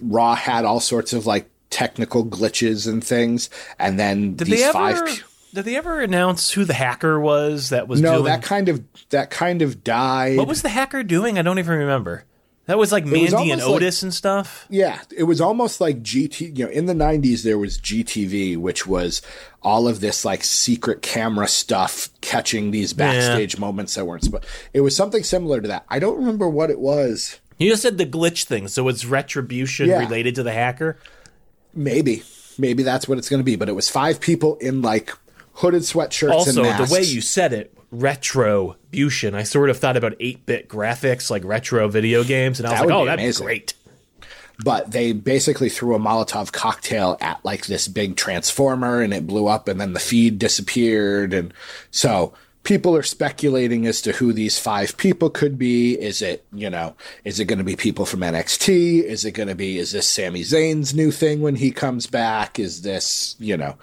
[0.00, 4.64] Raw had all sorts of like technical glitches and things, and then Did these they
[4.64, 5.06] ever?
[5.52, 8.24] Did they ever announce who the hacker was that was no, doing?
[8.24, 10.36] that kind of that kind of died.
[10.36, 11.38] what was the hacker doing?
[11.38, 12.24] I don't even remember.
[12.66, 14.66] That was like was Mandy and almost like- Otis and stuff.
[14.70, 16.56] Yeah, it was almost like GT.
[16.56, 19.22] You know, in the '90s there was GTV, which was
[19.62, 24.22] all of this like secret camera stuff, catching these backstage moments that weren't.
[24.22, 25.84] Sp- it was something similar to that.
[25.88, 27.40] I don't remember what it was.
[27.58, 29.98] You just said the glitch thing, so it's retribution Yeah.
[29.98, 30.96] related to the hacker.
[31.74, 32.22] Maybe,
[32.58, 33.56] maybe that's what it's going to be.
[33.56, 35.12] But it was five people in like
[35.60, 36.30] hooded sweatshirts.
[36.32, 37.72] Also, and the way you said it,
[38.40, 42.72] retrobution, I sort of thought about 8 bit graphics, like retro video games, and I
[42.72, 43.44] was That like, oh, that'd amazing.
[43.44, 43.74] be great.
[44.64, 49.46] but they basically threw a Molotov cocktail at like this big transformer and it blew
[49.46, 51.32] up and then the feed disappeared.
[51.32, 51.54] And
[51.90, 55.94] so people are speculating as to who these five people could be.
[55.98, 56.94] Is it, you know,
[57.24, 59.02] is it going to be people from NXT?
[59.02, 62.58] Is it going to be, is this Sami Zayn's new thing when he comes back?
[62.58, 63.76] Is this, you know,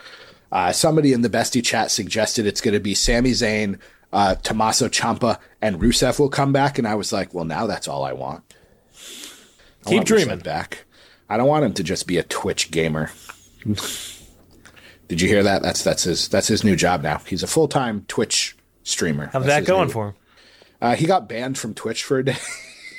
[0.52, 3.80] uh, somebody in the Bestie chat suggested it's going to be Sami Zayn,
[4.14, 6.78] uh, Tommaso Ciampa, and Rusev will come back.
[6.78, 8.44] And I was like, well, now that's all I want.
[9.86, 10.40] I Keep want Rusev dreaming.
[10.40, 10.86] back.
[11.30, 13.12] I don't want him to just be a Twitch gamer.
[15.08, 15.62] Did you hear that?
[15.62, 17.20] That's that's his that's his new job now.
[17.28, 19.28] He's a full time Twitch streamer.
[19.32, 20.16] How's That's that going new- for him?
[20.82, 22.38] Uh, he got banned from Twitch for a day.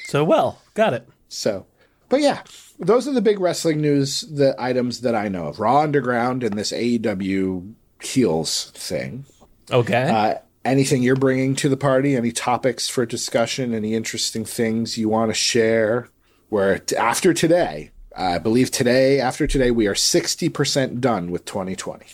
[0.07, 1.07] So, well, got it.
[1.29, 1.67] so,
[2.09, 2.43] but yeah,
[2.79, 5.59] those are the big wrestling news the items that I know of.
[5.61, 9.25] Raw Underground and this AEW heels thing.
[9.71, 10.09] Okay.
[10.09, 12.17] Uh, anything you're bringing to the party?
[12.17, 13.75] Any topics for discussion?
[13.75, 16.09] Any interesting things you want to share?
[16.49, 22.07] Where t- after today, I believe today, after today, we are 60% done with 2020.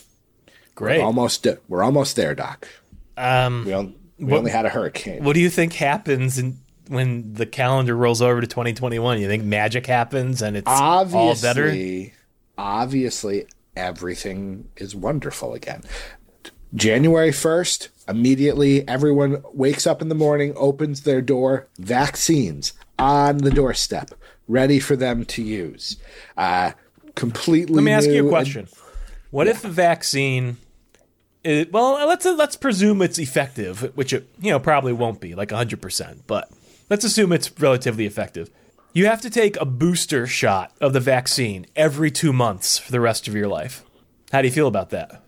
[0.75, 0.99] great.
[1.01, 2.67] Almost, we're almost there, Doc.
[3.17, 5.23] Um, We, on, we only had a hurricane.
[5.23, 9.19] what do you think happens in, when the calendar rolls over to 2021?
[9.19, 11.67] You think magic happens and it's all better?
[11.67, 12.13] obviously,
[12.57, 15.81] obviously, everything is wonderful again.
[16.73, 23.51] January 1st, immediately everyone wakes up in the morning, opens their door, vaccines on the
[23.51, 24.11] doorstep,
[24.47, 25.97] ready for them to use.
[26.37, 26.71] Uh,
[27.15, 27.75] completely.
[27.75, 28.67] Let me ask you a question.
[29.31, 30.57] What if the vaccine?
[31.43, 35.51] Is, well, let's let's presume it's effective, which it you know probably won't be like
[35.51, 36.49] 100, percent but
[36.89, 38.49] let's assume it's relatively effective.
[38.93, 43.01] You have to take a booster shot of the vaccine every two months for the
[43.01, 43.83] rest of your life.
[44.31, 45.21] How do you feel about that?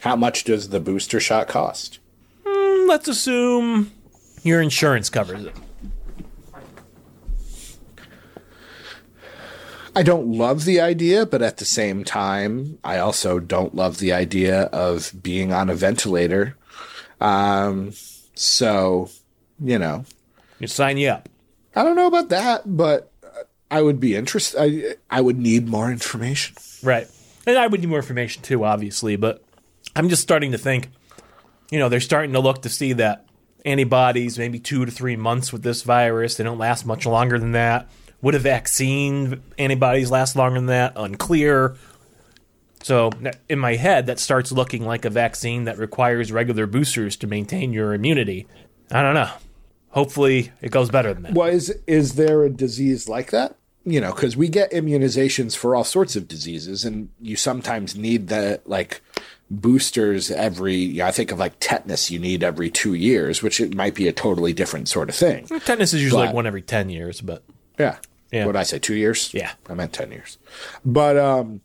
[0.00, 1.98] How much does the booster shot cost?
[2.44, 3.92] Let's assume
[4.42, 5.54] your insurance covers it.
[9.94, 14.12] I don't love the idea, but at the same time, I also don't love the
[14.12, 16.56] idea of being on a ventilator.
[17.20, 17.92] Um,
[18.34, 19.10] so,
[19.60, 20.04] you know,
[20.68, 21.28] Sign you up.
[21.74, 23.10] I don't know about that, but
[23.70, 24.60] I would be interested.
[24.60, 26.56] I I would need more information.
[26.82, 27.08] Right.
[27.46, 29.42] And I would need more information too, obviously, but
[29.96, 30.90] I'm just starting to think,
[31.70, 33.26] you know, they're starting to look to see that
[33.64, 37.52] antibodies, maybe two to three months with this virus, they don't last much longer than
[37.52, 37.88] that.
[38.20, 40.92] Would a vaccine antibodies last longer than that?
[40.94, 41.76] Unclear.
[42.82, 43.10] So
[43.48, 47.72] in my head, that starts looking like a vaccine that requires regular boosters to maintain
[47.72, 48.46] your immunity.
[48.90, 49.30] I don't know.
[49.92, 51.34] Hopefully it goes better than that.
[51.34, 53.56] Well, is is there a disease like that?
[53.84, 58.28] You know, because we get immunizations for all sorts of diseases, and you sometimes need
[58.28, 59.00] the like
[59.50, 61.00] boosters every.
[61.02, 64.12] I think of like tetanus, you need every two years, which it might be a
[64.12, 65.46] totally different sort of thing.
[65.46, 67.42] Tetanus is usually like one every 10 years, but
[67.78, 67.98] Yeah.
[68.30, 68.46] Yeah.
[68.46, 68.78] What did I say?
[68.78, 69.32] Two years?
[69.34, 69.52] Yeah.
[69.68, 70.38] I meant 10 years.
[70.86, 71.60] But, um,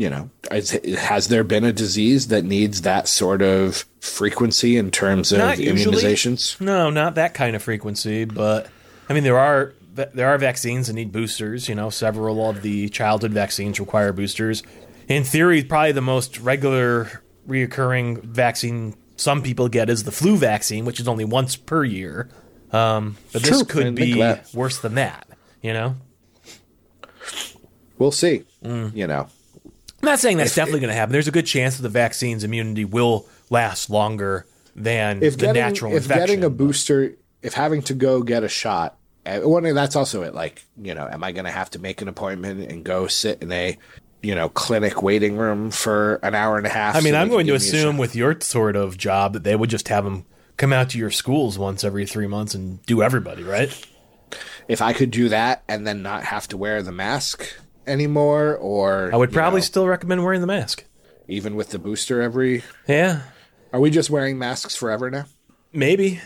[0.00, 5.32] you know, has there been a disease that needs that sort of frequency in terms
[5.32, 5.96] of Not usually.
[5.96, 6.60] immunizations?
[6.60, 8.68] no, not that kind of frequency, but
[9.08, 12.88] I mean there are there are vaccines that need boosters, you know, several of the
[12.88, 14.62] childhood vaccines require boosters.
[15.08, 20.84] In theory, probably the most regular reoccurring vaccine some people get is the flu vaccine,
[20.84, 22.28] which is only once per year.
[22.70, 24.22] Um, but this True, could be
[24.54, 25.26] worse than that,
[25.62, 25.96] you know?
[27.98, 28.44] We'll see.
[28.62, 28.94] Mm.
[28.94, 29.28] You know,
[30.02, 31.12] I'm not saying that's definitely going to happen.
[31.12, 34.46] There's a good chance that the vaccine's immunity will last longer
[34.76, 36.22] than if the getting, natural if infection.
[36.22, 38.96] If getting a booster, if having to go get a shot,
[39.26, 40.34] uh, one that's also it.
[40.34, 43.42] Like, you know, am I going to have to make an appointment and go sit
[43.42, 43.76] in a,
[44.22, 46.94] you know, clinic waiting room for an hour and a half?
[46.94, 49.32] I mean, so I'm going to give me a assume with your sort of job
[49.32, 50.26] that they would just have them
[50.56, 53.86] come out to your schools once every three months and do everybody, right?
[54.68, 57.54] if I could do that and then not have to wear the mask
[57.88, 60.84] anymore, or I would probably know, still recommend wearing the mask.
[61.26, 62.62] even with the booster every.
[62.86, 63.22] Yeah,
[63.72, 65.26] Are we just wearing masks forever now?
[65.72, 66.20] maybe.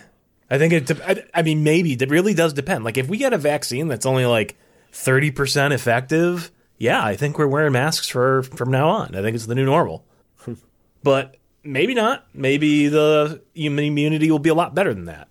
[0.50, 0.86] I think it.
[0.86, 2.84] de- I, mean, maybe it really does depend.
[2.84, 4.56] Like, if we get a vaccine that's only like
[4.92, 9.14] thirty percent effective, yeah, I think we're wearing masks for from now on.
[9.14, 10.04] I think it's the new normal.
[11.02, 12.26] but maybe not.
[12.34, 15.28] Maybe the immunity will be a lot better than that.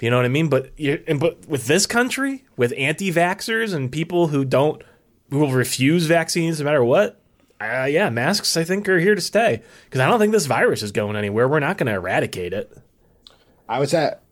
[0.00, 0.48] You know what I mean?
[0.48, 4.82] But you and but with this country, with anti-vaxxers and people who don't
[5.30, 7.20] will refuse vaccines no matter what,
[7.60, 10.82] uh, yeah, masks I think are here to stay because I don't think this virus
[10.82, 11.48] is going anywhere.
[11.48, 12.76] We're not going to eradicate it.
[13.68, 14.22] I was at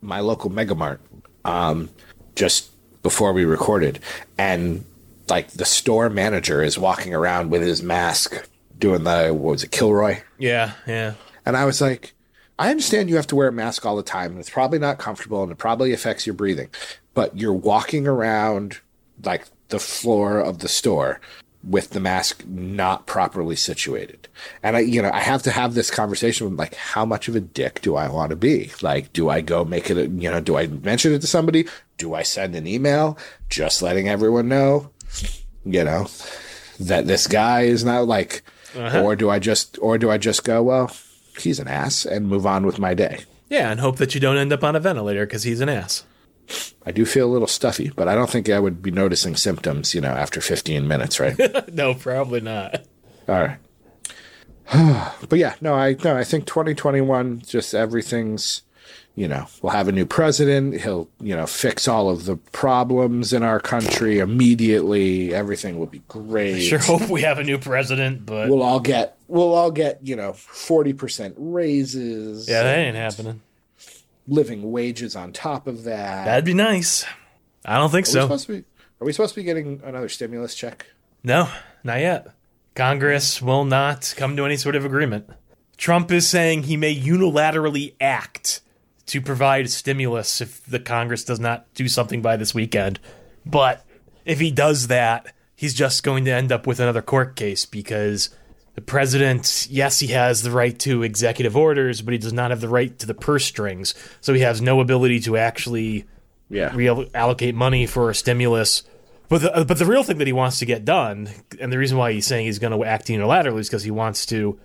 [0.00, 0.98] my local Megamart
[1.44, 1.88] um,
[2.34, 2.70] just
[3.02, 4.00] before we recorded,
[4.36, 4.84] and
[5.28, 8.46] like the store manager is walking around with his mask,
[8.78, 11.14] doing the what was it, Kilroy, Yeah, yeah.
[11.46, 12.14] and I was like,
[12.58, 14.98] I understand you have to wear a mask all the time, and it's probably not
[14.98, 16.68] comfortable, and it probably affects your breathing,
[17.14, 18.80] but you're walking around
[19.24, 21.20] like the floor of the store
[21.64, 24.28] with the mask not properly situated.
[24.62, 27.34] And I, you know, I have to have this conversation with like, how much of
[27.34, 28.70] a dick do I want to be?
[28.80, 31.66] Like, do I go make it, a, you know, do I mention it to somebody?
[31.98, 34.90] Do I send an email just letting everyone know,
[35.64, 36.06] you know,
[36.78, 38.42] that this guy is not like,
[38.76, 39.02] uh-huh.
[39.02, 40.92] or do I just, or do I just go, well,
[41.38, 43.24] he's an ass and move on with my day?
[43.48, 46.04] Yeah, and hope that you don't end up on a ventilator because he's an ass.
[46.86, 49.94] I do feel a little stuffy, but I don't think I would be noticing symptoms,
[49.94, 51.36] you know, after 15 minutes, right?
[51.72, 52.84] no, probably not.
[53.28, 53.58] All right.
[55.28, 58.62] but yeah, no, I no, I think 2021 just everything's
[59.18, 63.32] you know, we'll have a new president, he'll, you know, fix all of the problems
[63.32, 65.34] in our country immediately.
[65.34, 66.60] Everything will be great.
[66.60, 70.14] Sure hope we have a new president, but We'll all get we'll all get, you
[70.14, 72.48] know, 40% raises.
[72.48, 73.42] yeah, that ain't happening.
[74.28, 76.26] Living wages on top of that.
[76.26, 77.04] That'd be nice.
[77.64, 78.20] I don't think are we so.
[78.22, 78.64] supposed to be
[79.00, 80.86] Are we supposed to be getting another stimulus check?
[81.24, 81.48] No,
[81.82, 82.28] not yet.
[82.74, 85.28] Congress will not come to any sort of agreement.
[85.76, 88.60] Trump is saying he may unilaterally act
[89.06, 93.00] to provide stimulus if the Congress does not do something by this weekend.
[93.44, 93.84] But
[94.24, 98.30] if he does that, he's just going to end up with another court case because
[98.78, 102.60] the president, yes, he has the right to executive orders, but he does not have
[102.60, 103.92] the right to the purse strings.
[104.20, 106.04] So he has no ability to actually
[106.48, 106.70] Yeah.
[106.70, 108.84] reallocate money for a stimulus.
[109.28, 111.28] But the, but the real thing that he wants to get done,
[111.60, 114.24] and the reason why he's saying he's going to act unilaterally is because he wants
[114.26, 114.60] to.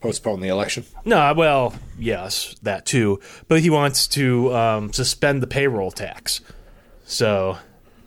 [0.00, 0.84] Postpone the election.
[1.04, 3.20] No, well, yes, that too.
[3.48, 6.40] But he wants to um, suspend the payroll tax.
[7.04, 7.58] So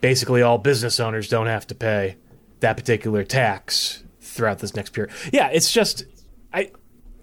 [0.01, 2.15] basically, all business owners don't have to pay
[2.61, 5.13] that particular tax throughout this next period.
[5.31, 6.05] Yeah, it's just
[6.53, 6.71] I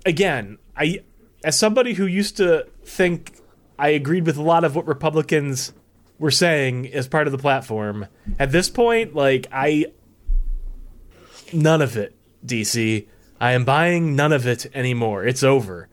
[0.05, 1.01] again, I
[1.45, 3.39] as somebody who used to think
[3.79, 5.73] I agreed with a lot of what Republicans
[6.19, 8.07] were saying as part of the platform.
[8.39, 9.87] At this point, like I
[11.53, 13.07] none of it, DC.
[13.41, 15.25] I am buying none of it anymore.
[15.25, 15.89] It's over.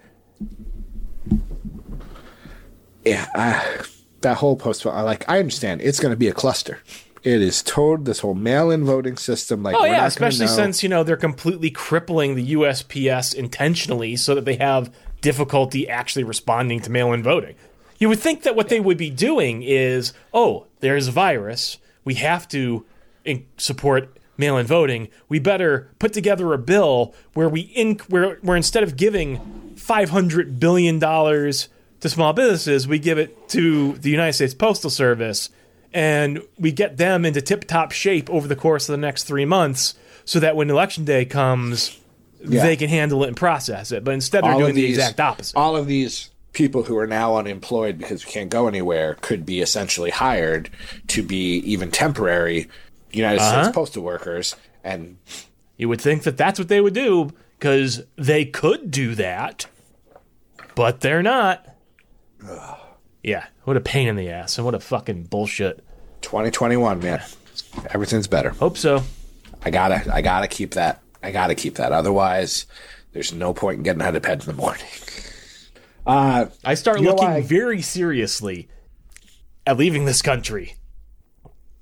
[3.04, 3.82] yeah, I,
[4.22, 4.86] that whole post.
[4.86, 5.30] I like.
[5.30, 5.82] I understand.
[5.82, 6.80] It's going to be a cluster.
[7.24, 9.64] It is told this whole mail-in voting system.
[9.64, 14.46] Like, Oh yeah, especially since you know they're completely crippling the USPS intentionally so that
[14.46, 17.56] they have difficulty actually responding to mail-in voting.
[17.98, 21.78] You would think that what they would be doing is, oh, there's a virus.
[22.04, 22.86] We have to
[23.24, 25.08] in- support mail-in voting.
[25.30, 30.10] We better put together a bill where we in where where instead of giving five
[30.10, 31.70] hundred billion dollars
[32.02, 35.50] to small businesses, we give it to the United States Postal Service,
[35.94, 39.46] and we get them into tip top shape over the course of the next three
[39.46, 42.00] months, so that when election day comes,
[42.42, 42.64] Yeah.
[42.64, 44.04] they can handle it and process it.
[44.04, 45.56] But instead, they're All doing of the exact opposite.
[45.58, 49.60] All of these people who are now unemployed because we can't go anywhere could be
[49.62, 50.70] essentially hired
[51.08, 52.68] to be even temporary
[53.12, 53.64] United Uh-huh.
[53.64, 54.56] States postal workers.
[54.84, 55.18] And
[55.78, 59.66] You would think that that's what they would do because they could do that,
[60.76, 61.66] but they're not.
[63.24, 65.83] Yeah, what a pain in the ass and what a fucking bullshit.
[66.24, 67.22] 2021, man,
[67.92, 68.50] everything's better.
[68.50, 69.04] Hope so.
[69.64, 71.02] I gotta, I gotta keep that.
[71.22, 71.92] I gotta keep that.
[71.92, 72.66] Otherwise,
[73.14, 74.86] there's no point in getting out of bed in the morning.
[76.06, 78.68] Uh, I start looking why- very seriously
[79.66, 80.76] at leaving this country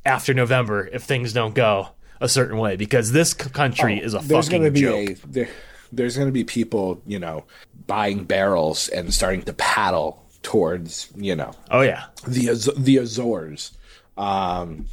[0.05, 1.87] after November if things don't go
[2.19, 5.09] a certain way because this country is a Oh, there's fucking gonna be joke.
[5.09, 5.49] a there,
[5.91, 7.45] there's gonna be people, you know,
[7.87, 12.03] buying barrels and starting to paddle towards, you know, oh yeah.
[12.27, 13.71] the the Azores
[14.21, 14.85] um,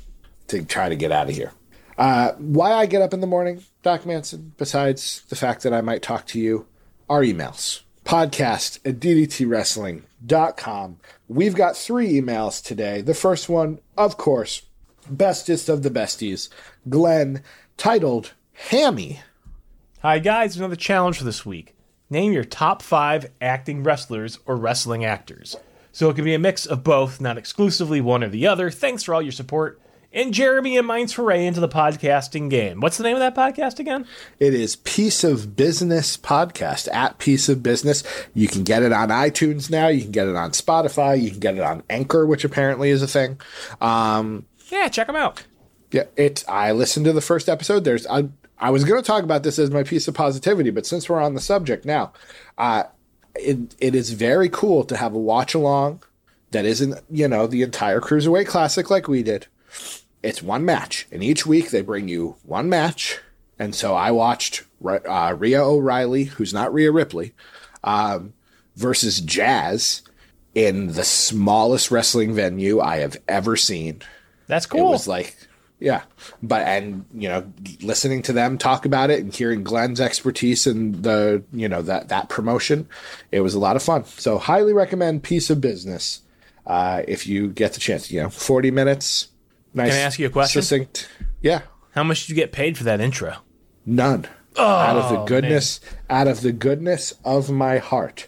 [0.49, 1.53] to try to get out of here.
[1.99, 5.81] Uh, why I get up in the morning, Doc Manson, besides the fact that I
[5.81, 6.67] might talk to you,
[7.11, 7.83] are emails.
[8.05, 10.97] Podcast at DDTWrestling.com.
[11.29, 13.03] We've got three emails today.
[13.03, 14.63] The first one, of course,
[15.11, 16.49] bestest of the besties,
[16.89, 17.43] Glenn,
[17.77, 18.33] titled
[18.71, 19.21] Hammy.
[20.01, 21.75] Hi guys, another challenge for this week.
[22.09, 25.57] Name your top five acting wrestlers or wrestling actors.
[25.99, 28.71] So it can be a mix of both, not exclusively one or the other.
[28.71, 29.81] Thanks for all your support.
[30.13, 32.79] And Jeremy and mine's foray into the podcasting game.
[32.79, 34.07] What's the name of that podcast again?
[34.39, 38.05] It is Piece of Business Podcast at Piece of Business.
[38.33, 39.89] You can get it on iTunes now.
[39.89, 41.21] You can get it on Spotify.
[41.21, 43.41] You can get it on Anchor, which apparently is a thing.
[43.81, 45.47] Um, Yeah, check them out.
[45.91, 46.45] yeah, it.
[46.47, 47.83] I listened to the first episode.
[47.83, 50.87] There's I, I was going to talk about this as my piece of positivity, but
[50.87, 52.13] since we're on the subject now,
[52.57, 52.85] uh,
[53.35, 56.03] it it is very cool to have a watch along
[56.51, 59.47] that isn't you know the entire cruiserweight classic like we did.
[60.23, 63.21] It's one match, and each week they bring you one match.
[63.59, 67.35] And so I watched uh, Rhia O'Reilly, who's not Rhea Ripley,
[67.83, 68.33] um,
[68.77, 70.03] versus Jazz
[70.55, 74.03] in the smallest wrestling venue I have ever seen.
[74.47, 74.89] That's cool.
[74.89, 75.37] It was like,
[75.81, 76.03] yeah,
[76.43, 77.53] but and you know,
[77.83, 82.09] listening to them talk about it and hearing Glenn's expertise in the you know that
[82.09, 82.89] that promotion,
[83.31, 84.05] it was a lot of fun.
[84.05, 86.23] So highly recommend Piece of Business
[86.67, 88.11] uh, if you get the chance.
[88.11, 89.29] You know, forty minutes.
[89.75, 89.91] Nice.
[89.91, 90.63] Can I ask you a question?
[90.63, 91.09] Succinct.
[91.43, 91.61] Yeah,
[91.93, 93.37] How much did you get paid for that intro?
[93.87, 94.27] none.
[94.57, 95.79] out of the goodness,
[96.11, 98.27] out of the goodness of my heart.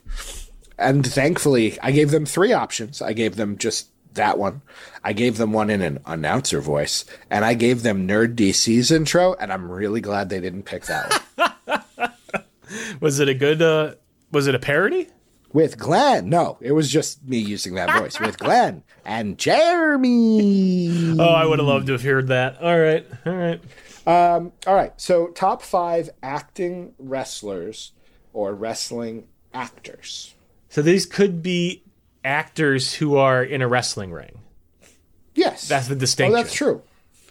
[0.78, 3.03] And thankfully, I gave them three options.
[3.03, 4.62] I gave them just that one.
[5.04, 9.34] I gave them one in an announcer voice, and I gave them Nerd DC's intro.
[9.34, 12.11] And I'm really glad they didn't pick that one
[13.00, 13.62] Was it a good?
[13.62, 13.94] uh
[14.32, 15.08] Was it a parody?
[15.52, 16.28] with Glenn.
[16.28, 21.16] No, it was just me using that voice with Glenn and Jeremy.
[21.18, 22.61] Oh, I would have loved to have heard that.
[22.62, 23.61] All right, all right,
[24.06, 24.92] um, all right.
[24.96, 27.92] so top five acting wrestlers
[28.32, 30.34] or wrestling actors.
[30.68, 31.82] So these could be
[32.24, 34.40] actors who are in a wrestling ring.
[35.34, 36.34] Yes, That's the Oh, distinction.
[36.34, 36.82] that's true.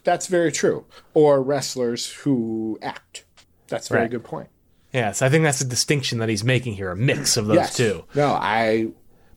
[0.04, 0.86] That's very true.
[1.14, 3.26] Or wrestlers who act.
[3.68, 4.12] That's a very Right.
[4.12, 4.48] good point.
[4.94, 7.76] Yes, I think that's the distinction that he's making here, a mix of those Yes.
[7.78, 8.06] two.
[8.16, 8.88] No, I,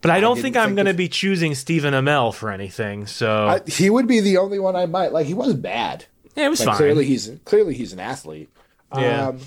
[0.01, 3.07] But I don't think I'm going to be choosing Stephen Amell for anything.
[3.07, 3.61] So I.
[3.71, 5.27] He would be the only one I might like.
[5.27, 6.07] He wasn't bad.
[6.35, 6.77] yeah, it was But fine.
[6.77, 8.49] clearly he's clearly he's an athlete.
[8.97, 9.29] Yeah.
[9.29, 9.39] Um,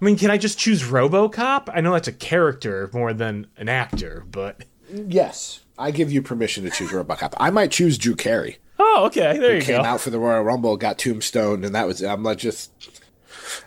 [0.00, 1.68] I mean, can I just choose RoboCop?
[1.74, 4.62] I know that's a character more than an actor, but
[4.92, 7.34] yes, I give you permission to choose RoboCop.
[7.38, 8.58] I might choose Drew Carey.
[8.78, 9.82] oh, okay, there you Came go.
[9.82, 12.70] Came out for the Royal Rumble, got tombstone, and that was I'm like just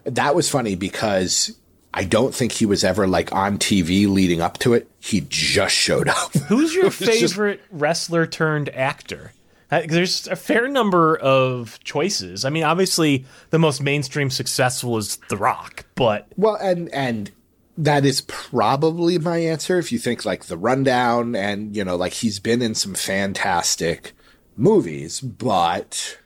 [0.03, 1.55] that was funny because
[1.93, 4.89] I don't think he was ever like on TV leading up to it.
[4.99, 6.34] He just showed up.
[6.47, 9.34] Who's your was just- favorite wrestler turned actor?
[9.72, 12.43] Uh, There's a fair number of choices.
[12.43, 17.32] I mean, obviously, the most mainstream successful is The Rock, but Well, and and
[17.78, 22.13] that is probably my answer if you think like the rundown and you know like
[22.13, 24.13] he's been in some fantastic
[24.57, 26.17] movies, but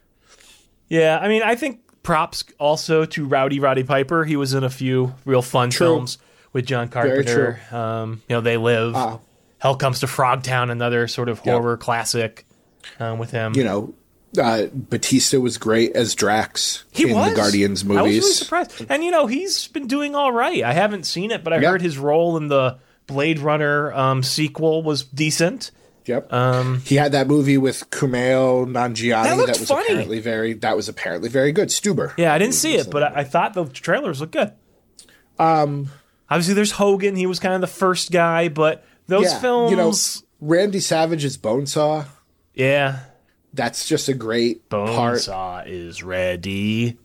[0.90, 4.24] yeah, I mean, I think props also to Rowdy Roddy Piper.
[4.26, 6.18] He was in a few real fun films
[6.54, 7.60] with John Carpenter.
[7.72, 8.96] Um, you know, They Live.
[8.96, 9.18] Uh,
[9.58, 12.46] Hell Comes to Frogtown, another sort of horror classic
[13.00, 13.54] um, with him.
[13.56, 13.96] you know
[14.38, 17.30] uh, Batista was great as Drax He in was.
[17.30, 18.00] the Guardians movies.
[18.00, 18.86] I was really surprised.
[18.90, 20.64] And you know, he's been doing all right.
[20.64, 21.72] I haven't seen it, but I Yeah.
[21.72, 22.78] heard his role in the
[23.08, 25.72] Blade Runner um, sequel was decent.
[26.06, 26.32] Yep.
[26.32, 29.86] Um, he had that movie with Kumail Nanjiani That that, was funny.
[29.86, 31.70] apparently very that was apparently very good.
[31.70, 32.14] Stuber.
[32.18, 34.52] Yeah, I didn't see it, but I, I thought the trailers looked good.
[35.40, 35.90] Um,
[36.30, 37.16] obviously, there's Hogan.
[37.16, 39.94] He was kind of the first guy, but those Yeah, films you know,
[40.42, 42.06] Randy Savage's Bonesaw.
[42.54, 43.00] Yeah.
[43.56, 44.90] That's just a great part.
[45.20, 46.98] Bonesaw is ready.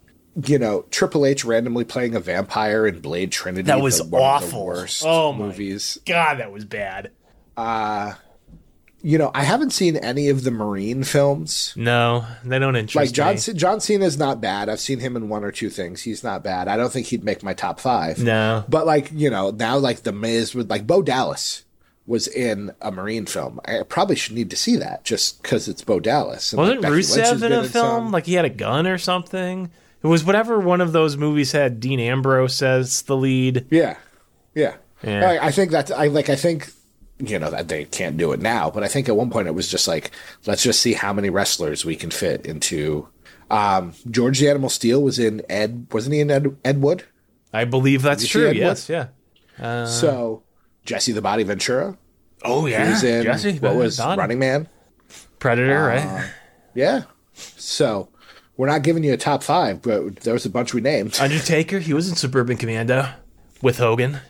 [0.47, 3.63] You know, Triple H randomly playing a vampire in Blade Trinity.
[3.67, 4.67] That was the- one of the awful.
[4.67, 5.99] worst Oh my movies.
[6.07, 7.11] God, that was bad.
[7.57, 8.15] Uh,
[9.03, 11.73] you know, I haven't seen any of the Marine films.
[11.77, 13.03] No, they don't interest me.
[13.03, 13.39] Like John, me.
[13.39, 14.69] C- John Cena's not bad.
[14.69, 16.03] I've seen him in one or two things.
[16.03, 16.69] He's not bad.
[16.69, 18.19] I don't think he'd make my top five.
[18.23, 18.65] No.
[18.69, 21.65] But like you know, now like the Miz with like Bo Dallas
[22.11, 23.61] was in a Marine film.
[23.65, 26.53] I probably should need to see that just because it's Bo Dallas.
[26.53, 28.11] And, Wasn't like, Becky Lynch has Rusev in a film?
[28.11, 29.71] Like he had a gun or something?
[30.03, 33.67] It was whatever one of those movies had Dean Ambrose as the lead.
[33.71, 33.97] Yeah,
[34.57, 34.75] yeah.
[35.05, 35.31] Yeah.
[35.31, 36.29] I, I think that's I like.
[36.29, 36.73] I think
[37.19, 39.55] you know that they can't do it now, but I think at one point it
[39.55, 40.11] was just like,
[40.47, 43.09] let's just see how many wrestlers we can fit into.
[43.51, 47.05] Um, George the Animal Steele was in Ed, wasn't he in Ed, Ed Wood?
[47.53, 48.51] I believe that's true.
[48.51, 49.09] Yes, yeah.
[49.85, 50.43] so
[50.85, 51.97] Jesse the Body Ventura
[52.43, 53.59] Oh he yeah, was in Jesse.
[53.59, 54.19] what was Donnie.
[54.19, 54.69] Running Man.
[55.39, 56.31] Predator, uh, right?
[56.75, 57.03] Yeah,
[57.35, 58.09] so
[58.57, 61.17] we're not giving you a top five, but there was a bunch we named.
[61.21, 61.79] Undertaker.
[61.79, 63.09] He was in Suburban Commando
[63.63, 64.21] with Hogan.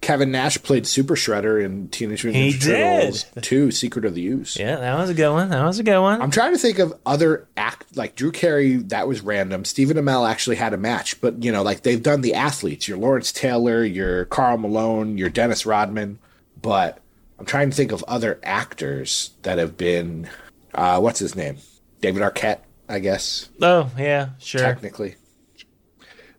[0.00, 3.26] Kevin Nash played Super Shredder in Teenage Mutant Ninja Turtles.
[3.40, 4.56] 2: Secret of the Ooze.
[4.58, 5.50] Yeah, that was a good one.
[5.50, 6.20] That was a good one.
[6.20, 8.76] I'm trying to think of other act like Drew Carey.
[8.76, 9.64] That was random.
[9.64, 12.88] Stephen Amell actually had a match, but you know, like they've done the athletes.
[12.88, 16.18] Your Lawrence Taylor, your Karl Malone, your Dennis Rodman.
[16.60, 16.98] But
[17.40, 20.28] I'm trying to think of other actors that have been.
[20.74, 21.56] Uh, what's his name?
[22.02, 24.60] David Arquette, I guess oh yeah, sure.
[24.60, 25.16] technically.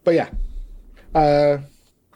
[0.04, 0.30] But yeah,
[1.14, 1.58] uh,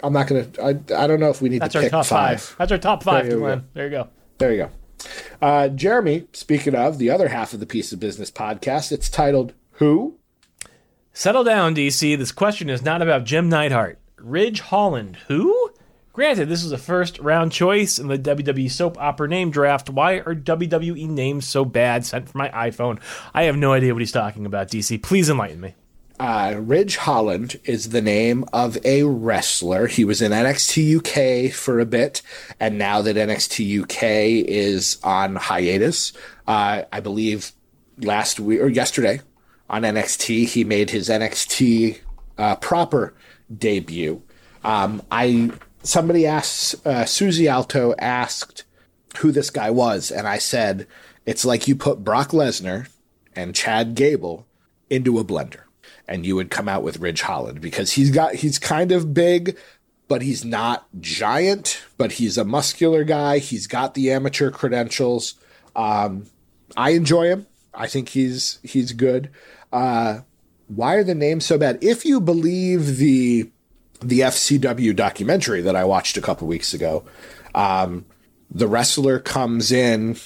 [0.03, 0.47] I'm not gonna.
[0.63, 2.41] I, I don't know if we need That's to our pick top five.
[2.41, 2.55] five.
[2.59, 3.59] That's our top five, There Glenn.
[3.59, 3.65] go.
[3.73, 4.07] There you go.
[4.37, 4.69] There you go.
[5.41, 9.53] Uh, Jeremy, speaking of the other half of the Piece of Business podcast, it's titled
[9.73, 10.17] Who?
[11.11, 12.17] Settle down, DC.
[12.17, 13.99] This question is not about Jim Neidhart.
[14.17, 15.17] Ridge Holland.
[15.27, 15.71] Who?
[16.15, 19.89] Granted, this is a first round choice in the WWE soap opera name draft.
[19.89, 22.05] Why are WWE names so bad?
[22.05, 23.01] Sent from my iPhone.
[23.33, 25.03] I have no idea what he's talking about, DC.
[25.03, 25.75] Please enlighten me.
[26.17, 29.87] Uh, Ridge Holland is the name of a wrestler.
[29.87, 32.21] He was in NXT UK for a bit,
[32.61, 36.13] and now that NXT UK is on hiatus,
[36.47, 37.51] uh, I believe
[37.97, 39.19] last week or yesterday
[39.69, 41.99] on NXT, he made his NXT
[42.37, 43.13] uh, proper
[43.53, 44.23] debut.
[44.63, 45.51] Um, I
[45.85, 48.63] somebody asked uh, Susie Alto asked
[49.19, 50.87] who this guy was, and I said
[51.25, 52.89] it's like you put Brock Lesnar
[53.35, 54.45] and Chad Gable
[54.89, 55.61] into a blender,
[56.07, 59.57] and you would come out with Ridge Holland because he's got he's kind of big,
[60.07, 63.39] but he's not giant, but he's a muscular guy.
[63.39, 65.35] He's got the amateur credentials.
[65.75, 66.25] Um,
[66.75, 67.47] I enjoy him.
[67.73, 69.29] I think he's he's good.
[69.71, 70.21] Uh,
[70.67, 71.77] why are the names so bad?
[71.81, 73.49] If you believe the
[74.01, 77.03] the FCW documentary that I watched a couple weeks ago,
[77.53, 78.05] um,
[78.49, 80.17] the wrestler comes in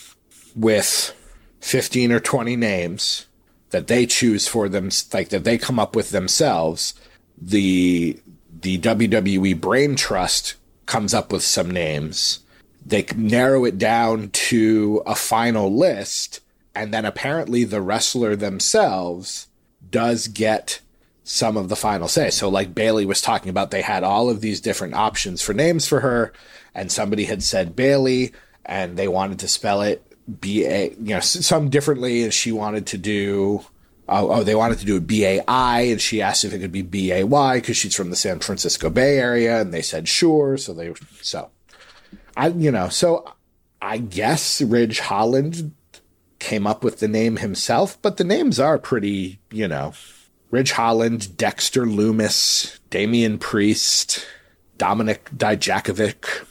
[0.55, 1.13] with
[1.61, 3.28] 15 or 20 names
[3.70, 6.93] that they choose for them like that they come up with themselves.
[7.41, 8.20] The
[8.61, 10.55] the WWE brain trust
[10.86, 12.39] comes up with some names.
[12.86, 16.41] They narrow it down to a final list
[16.76, 19.47] and then apparently the wrestler themselves
[19.89, 20.82] does get
[21.32, 22.32] some of the final say.
[22.32, 25.88] So like Bayley was talking about, they had all of these different options for names
[25.88, 26.34] for her,
[26.73, 28.34] and somebody had said Bailey,
[28.65, 30.03] and they wanted to spell it
[30.41, 33.63] B A, you know, some differently, and she wanted to do.
[34.07, 36.59] Oh, oh, they wanted to do it B A I, and she asked if it
[36.59, 39.84] could be B A Y because she's from the San Francisco Bay Area, and they
[39.84, 40.57] said sure.
[40.57, 41.51] So they so,
[42.36, 43.32] I you know so
[43.80, 45.75] I guess Ridge Holland
[46.39, 49.93] came up with the name himself, but the names are pretty, you know,
[50.52, 54.26] Ridge Holland, Dexter Lumis, Damian Priest,
[54.78, 56.45] Dominik Dijakovic.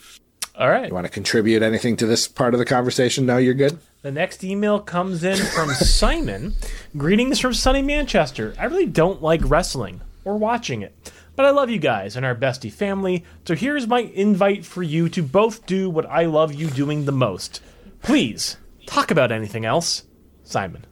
[0.54, 0.88] All right.
[0.88, 3.26] You want to contribute anything to this part of the conversation?
[3.26, 3.78] No, you're good.
[4.02, 6.54] The next email comes in from Simon.
[6.96, 8.54] Greetings from sunny Manchester.
[8.58, 12.34] I really don't like wrestling or watching it, but I love you guys and our
[12.36, 13.24] bestie family.
[13.44, 17.12] So here's my invite for you to both do what I love you doing the
[17.12, 17.60] most.
[18.02, 20.04] Please talk about anything else.
[20.44, 20.84] Simon.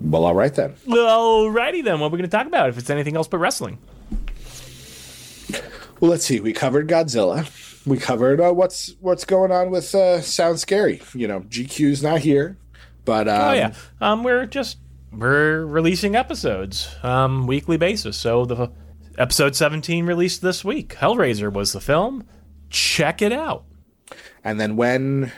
[0.00, 0.74] Well, all right then.
[0.86, 2.00] Alrighty then.
[2.00, 3.78] What are we going to talk about if it's anything else but wrestling?
[6.00, 6.40] Well, let's see.
[6.40, 7.48] We covered Godzilla.
[7.86, 11.02] We covered uh, what's what's going on with uh, Sound Scary.
[11.14, 12.56] You know, GQ's not here,
[13.04, 14.78] but um, Oh yeah, um, we're just
[15.12, 18.16] we're releasing episodes um, weekly basis.
[18.16, 18.70] So the
[19.18, 20.96] episode seventeen released this week.
[20.96, 22.24] Hellraiser was the film.
[22.70, 23.64] Check it out.
[24.42, 25.30] And then when,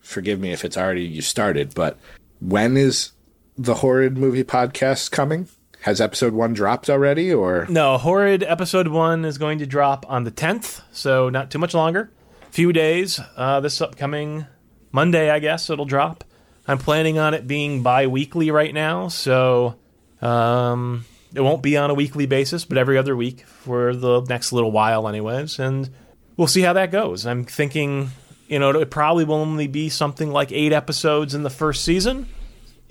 [0.00, 1.98] forgive me if it's already you started, but
[2.40, 3.12] when is
[3.56, 5.48] the horrid movie podcast coming?
[5.82, 10.24] Has episode one dropped already, or No, horrid episode one is going to drop on
[10.24, 12.10] the tenth, so not too much longer.
[12.50, 13.20] Few days.
[13.36, 14.46] Uh, this upcoming
[14.92, 16.24] Monday, I guess it'll drop.
[16.66, 19.76] I'm planning on it being bi-weekly right now, so
[20.22, 24.52] um, it won't be on a weekly basis, but every other week for the next
[24.52, 25.58] little while, anyways.
[25.58, 25.90] And
[26.38, 27.26] we'll see how that goes.
[27.26, 28.10] I'm thinking,
[28.48, 32.26] you know, it probably will only be something like eight episodes in the first season,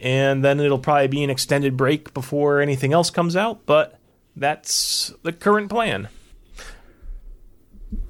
[0.03, 3.65] and then it'll probably be an extended break before anything else comes out.
[3.65, 3.97] But
[4.35, 6.09] that's the current plan.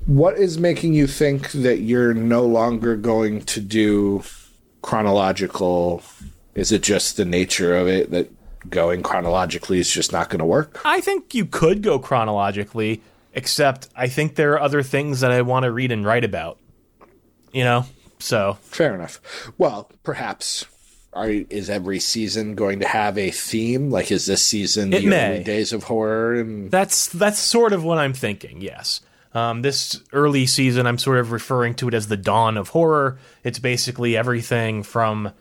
[0.07, 4.23] What is making you think that you're no longer going to do
[4.81, 6.01] chronological?
[6.55, 8.31] Is it just the nature of it that
[8.69, 10.81] going chronologically is just not going to work?
[10.83, 15.43] I think you could go chronologically, except I think there are other things that I
[15.43, 16.57] want to read and write about.
[17.51, 17.85] You know?
[18.17, 18.57] So.
[18.63, 19.21] Fair enough.
[19.57, 20.65] Well, perhaps
[21.15, 23.89] are is every season going to have a theme?
[23.89, 25.31] Like, is this season It the may.
[25.35, 26.35] early days of horror?
[26.35, 28.61] And That's that's sort of what I'm thinking.
[28.61, 29.01] Yes.
[29.35, 33.17] Um, this early season, I'm sort of referring to it as the dawn of horror.
[33.43, 35.31] It's basically everything from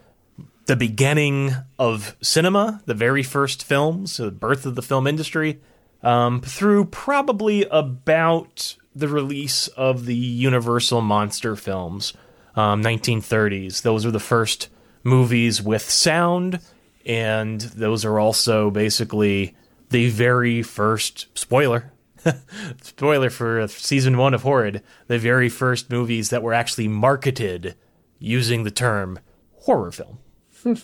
[0.66, 5.60] the beginning of cinema, the very first films, the birth of the film industry,
[6.02, 12.14] um, through probably about the release of the Universal monster films,
[12.56, 13.82] um, 1930s.
[13.82, 14.68] Those are the first
[15.04, 16.60] movies with sound,
[17.04, 19.54] and those are also basically
[19.90, 21.92] the very first spoiler.
[22.82, 27.74] spoiler for season one of Horrid, the very first movies that were actually marketed
[28.18, 29.18] using the term
[29.60, 30.18] horror film.
[30.62, 30.74] Hmm.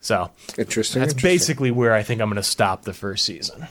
[0.00, 1.00] So interesting.
[1.00, 1.18] that's interesting.
[1.18, 3.66] basically where I think I'm going to stop the first season.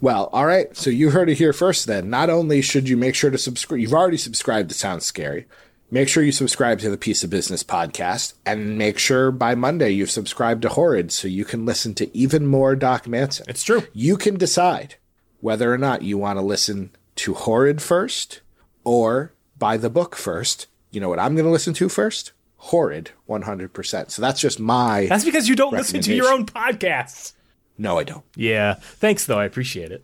[0.00, 0.76] Well, all right.
[0.76, 2.10] So you heard it here first then.
[2.10, 5.46] Not only should you make sure to subscribe, you've already subscribed to Sounds Scary.
[5.92, 9.90] Make sure you subscribe to the Piece of Business podcast and make sure by Monday
[9.90, 13.44] you've subscribed to Horrid so you can listen to even more Doc Manson.
[13.46, 13.82] It's true.
[13.92, 14.94] You can decide
[15.40, 18.40] whether or not you want to listen to Horrid first
[18.84, 20.66] or buy the book first.
[20.90, 22.32] You know what I'm going to listen to first?
[22.56, 24.10] Horrid 100%.
[24.10, 25.04] So that's just my.
[25.10, 27.34] That's because you don't listen to your own podcasts.
[27.76, 28.24] no, I don't.
[28.34, 28.76] Yeah.
[28.80, 29.38] Thanks, though.
[29.38, 30.02] I appreciate it.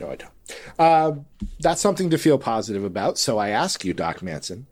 [0.00, 0.80] No, I don't.
[0.80, 1.26] Um,
[1.60, 3.18] that's something to feel positive about.
[3.18, 4.66] So I ask you, Doc Manson,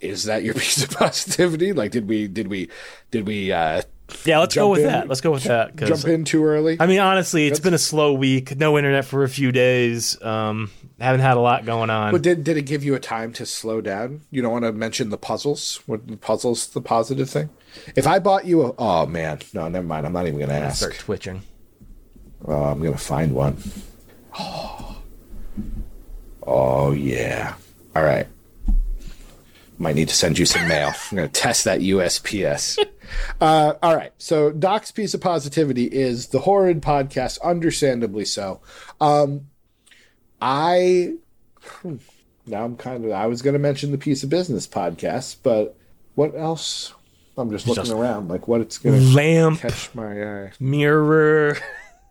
[0.00, 1.72] is that your piece of positivity?
[1.72, 2.68] Like, did we, did we,
[3.10, 3.82] did we uh,
[4.24, 4.86] Yeah, let's go with in.
[4.86, 5.08] that.
[5.08, 5.76] Let's go with that.
[5.76, 6.76] 'cause- jump in too early?
[6.80, 8.56] I mean, honestly, it's been a slow week.
[8.56, 10.20] No internet for a few days.
[10.22, 12.12] Um, haven't had a lot going on.
[12.12, 14.20] but did did it give you a time to slow down?
[14.30, 15.80] You don't want to mention the puzzles.
[15.86, 16.66] What the puzzles?
[16.68, 17.48] The positive thing.
[17.96, 20.04] If I bought you a, oh man, no, never mind.
[20.04, 20.78] I'm not even going to ask.
[20.78, 21.42] Start twitching.
[22.44, 23.56] Oh, I'm going to find one.
[24.38, 24.96] Oh.
[26.42, 27.54] Oh yeah.
[27.94, 28.26] All right.
[29.80, 30.92] Might need to send you some mail.
[31.10, 32.78] I'm going to test that USPS.
[33.40, 34.12] uh, all right.
[34.18, 38.60] So, Doc's piece of positivity is the horrid podcast, understandably so.
[39.00, 39.46] Um,
[40.40, 41.14] I
[41.62, 41.96] hmm,
[42.46, 45.76] now I'm kind of I was going to mention the piece of business podcast, but
[46.14, 46.92] what else?
[47.38, 50.52] I'm just looking Just- around, like what it's going to Lamp, catch my eye.
[50.60, 51.56] mirror,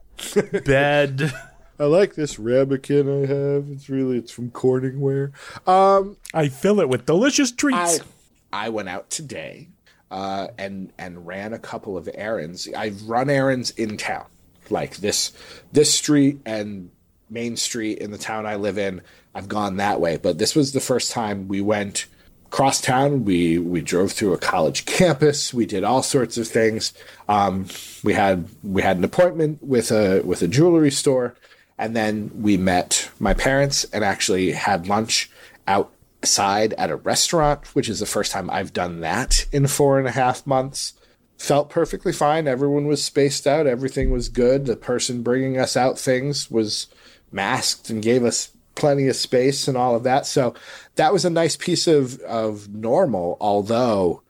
[0.65, 1.31] bed.
[1.79, 3.69] I like this ramekin I have.
[3.69, 5.31] It's really it's from Corningware.
[5.67, 7.99] Um, I fill it with delicious I treats.
[8.51, 9.69] I went out today
[10.11, 12.67] uh, and and ran a couple of errands.
[12.75, 14.25] I've run errands in town,
[14.69, 15.31] like this
[15.71, 16.91] this street and
[17.29, 19.01] Main Street in the town I live in.
[19.33, 22.07] I've gone that way, but this was the first time we went
[22.49, 23.25] cross town.
[23.25, 25.53] We we drove through a college campus.
[25.53, 26.93] We did all sorts of things.
[27.27, 27.67] Um,
[28.03, 31.35] we had we had an appointment with a with a jewelry store,
[31.79, 35.31] and then we met my parents and actually had lunch
[35.65, 40.07] outside at a restaurant, which is the first time I've done that in four and
[40.07, 40.93] a half months.
[41.37, 42.49] Felt perfectly fine.
[42.49, 43.65] Everyone was spaced out.
[43.65, 44.65] Everything was good.
[44.65, 46.87] The person bringing us out things was
[47.31, 50.25] masked and gave us plenty of space and all of that.
[50.25, 50.53] So
[50.95, 54.21] that was a nice piece of, of normal, although,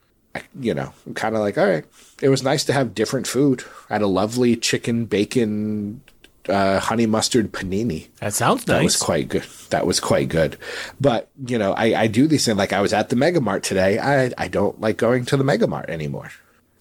[0.59, 1.85] you know, I'm kind of like, all right,
[2.21, 3.63] it was nice to have different food.
[3.89, 6.01] I had a lovely chicken, bacon,
[6.47, 8.07] uh, honey mustard panini.
[8.19, 8.77] that sounds nice.
[8.77, 9.43] That was quite good.
[9.69, 10.57] That was quite good.
[10.99, 12.57] But, you know, I, I do these things.
[12.57, 13.99] Like I was at the Mega Mart today.
[13.99, 16.31] I, I don't like going to the Mega Mart anymore.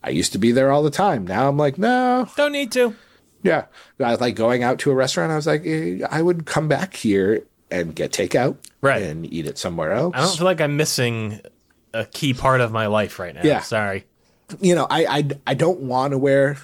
[0.03, 1.27] I used to be there all the time.
[1.27, 2.95] Now I'm like, no, Don't need to.
[3.43, 3.65] yeah.
[3.99, 5.33] I was like going out to a restaurant.
[5.33, 9.03] I was like, eh, I would come back here and get takeout Right.
[9.03, 10.15] and eat it somewhere else.
[10.17, 11.41] I don't feel like I'm missing
[11.93, 13.41] a key part of my life right now.
[13.43, 13.61] Yeah.
[13.61, 14.07] Sorry.
[14.61, 16.57] you know, I I, I don't want to wear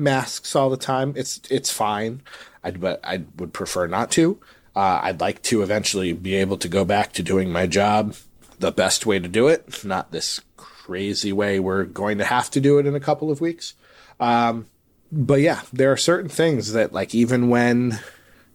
[0.00, 1.12] masks all the time.
[1.16, 2.22] It's it's fine.
[2.64, 4.38] I but I would prefer not to.
[4.74, 8.14] Uh, I'd like to eventually be able to go back to doing my job
[8.58, 12.60] the best way to do it, not this crazy way we're going to have to
[12.60, 13.74] do it in a couple of weeks.
[14.20, 14.66] Um,
[15.10, 17.98] but yeah, there are certain things that like even when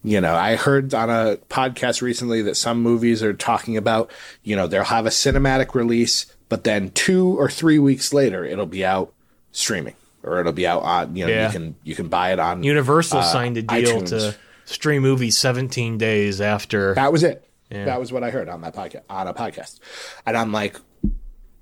[0.03, 4.11] you know, I heard on a podcast recently that some movies are talking about,
[4.43, 8.67] you know, they'll have a cinematic release, but then two or three weeks later, it'll
[8.67, 9.11] be out
[9.51, 11.47] streaming or it'll be out on you know Yeah.
[11.47, 14.09] you can you can buy it on Universal uh, signed a deal iTunes.
[14.09, 16.93] to stream movies 17 days after.
[16.95, 17.47] That was it.
[17.69, 17.85] Yeah.
[17.85, 19.79] That was what I heard on that podcast on a podcast,
[20.25, 20.77] and I'm like,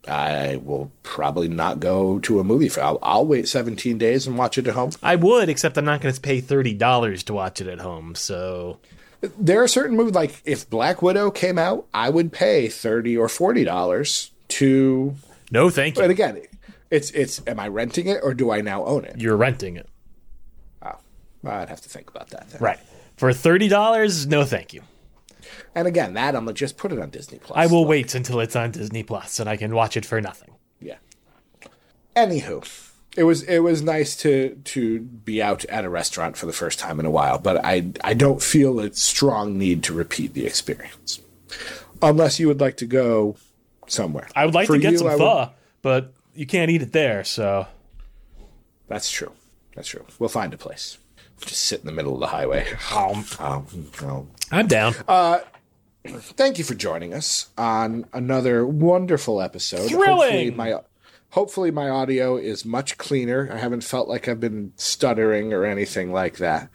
[0.07, 2.81] I will probably not go to a movie for.
[2.81, 4.91] I'll, I'll wait 17 days and watch it at home.
[5.01, 8.15] I would, except I'm not going to pay $30 to watch it at home.
[8.15, 8.79] So
[9.39, 13.29] There are certain movies like if Black Widow came out, I would pay 30 or
[13.29, 15.15] 40 dollars to.
[15.51, 16.01] no, thank you.
[16.01, 16.41] But again,
[16.93, 17.41] it's it's.
[17.47, 19.19] Am I renting it or do I now own it?
[19.19, 19.89] You're renting it.
[20.81, 20.97] Oh,
[21.45, 22.49] I'd have to think about that.
[22.49, 22.61] Then.
[22.61, 22.79] Right.
[23.17, 24.81] For $30, no thank you.
[25.75, 27.57] And again, that I'm gonna just put it on Disney Plus.
[27.57, 30.51] I will wait until it's on Disney Plus and I can watch it for nothing.
[30.79, 30.95] Yeah.
[32.15, 36.53] Anywho, it was it was nice to to be out at a restaurant for the
[36.53, 40.33] first time in a while, but I I don't feel a strong need to repeat
[40.33, 41.19] the experience,
[42.01, 43.35] unless you would like to go
[43.87, 44.27] somewhere.
[44.35, 45.49] I would like For to get you, some I would-
[45.81, 47.23] but you can't eat it there.
[47.23, 47.67] So
[48.87, 49.31] That's true.
[49.75, 50.05] That's true.
[50.19, 50.97] We'll find a place.
[51.41, 52.67] Just sit in the middle of the highway.
[52.95, 53.25] um.
[54.51, 54.93] I'm down.
[56.05, 59.89] Thank you for joining us on another wonderful episode.
[59.89, 60.05] Thrilling!
[60.07, 60.79] Hopefully my,
[61.29, 63.49] hopefully my audio is much cleaner.
[63.51, 66.69] I haven't felt like I've been stuttering or anything like that.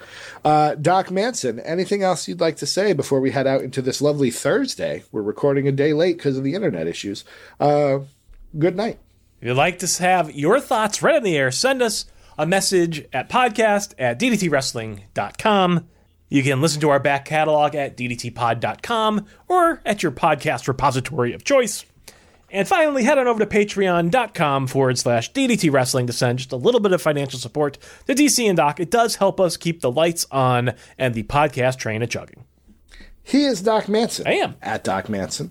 [0.45, 4.01] Uh, Doc Manson, anything else you'd like to say before we head out into this
[4.01, 5.05] lovely Thursday?
[5.13, 7.25] We're recording a day late because of the internet issues.
[7.61, 8.01] Uh,
[8.59, 8.99] good night.
[9.41, 13.07] If you'd like to have your thoughts right in the air, send us a message
[13.13, 15.89] at podcast at ddtwrestling.com.
[16.29, 21.45] You can listen to our back catalog at ddtpod.com or at your podcast repository of
[21.45, 21.85] choice.
[22.51, 26.57] And finally, head on over to patreon.com forward slash DDT Wrestling to send just a
[26.57, 28.81] little bit of financial support to DC and Doc.
[28.81, 32.45] It does help us keep the lights on and the podcast train a chugging.
[33.23, 34.27] He is Doc Manson.
[34.27, 34.57] I am.
[34.63, 35.51] At Doc Manson.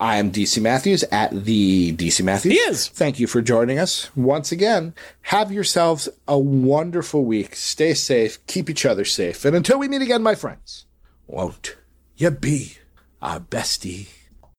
[0.00, 2.54] I am DC Matthews at the DC Matthews.
[2.54, 2.88] He is.
[2.88, 4.94] Thank you for joining us once again.
[5.22, 7.54] Have yourselves a wonderful week.
[7.54, 8.44] Stay safe.
[8.46, 9.44] Keep each other safe.
[9.44, 10.86] And until we meet again, my friends,
[11.26, 11.76] won't
[12.16, 12.78] you be
[13.20, 14.08] our bestie?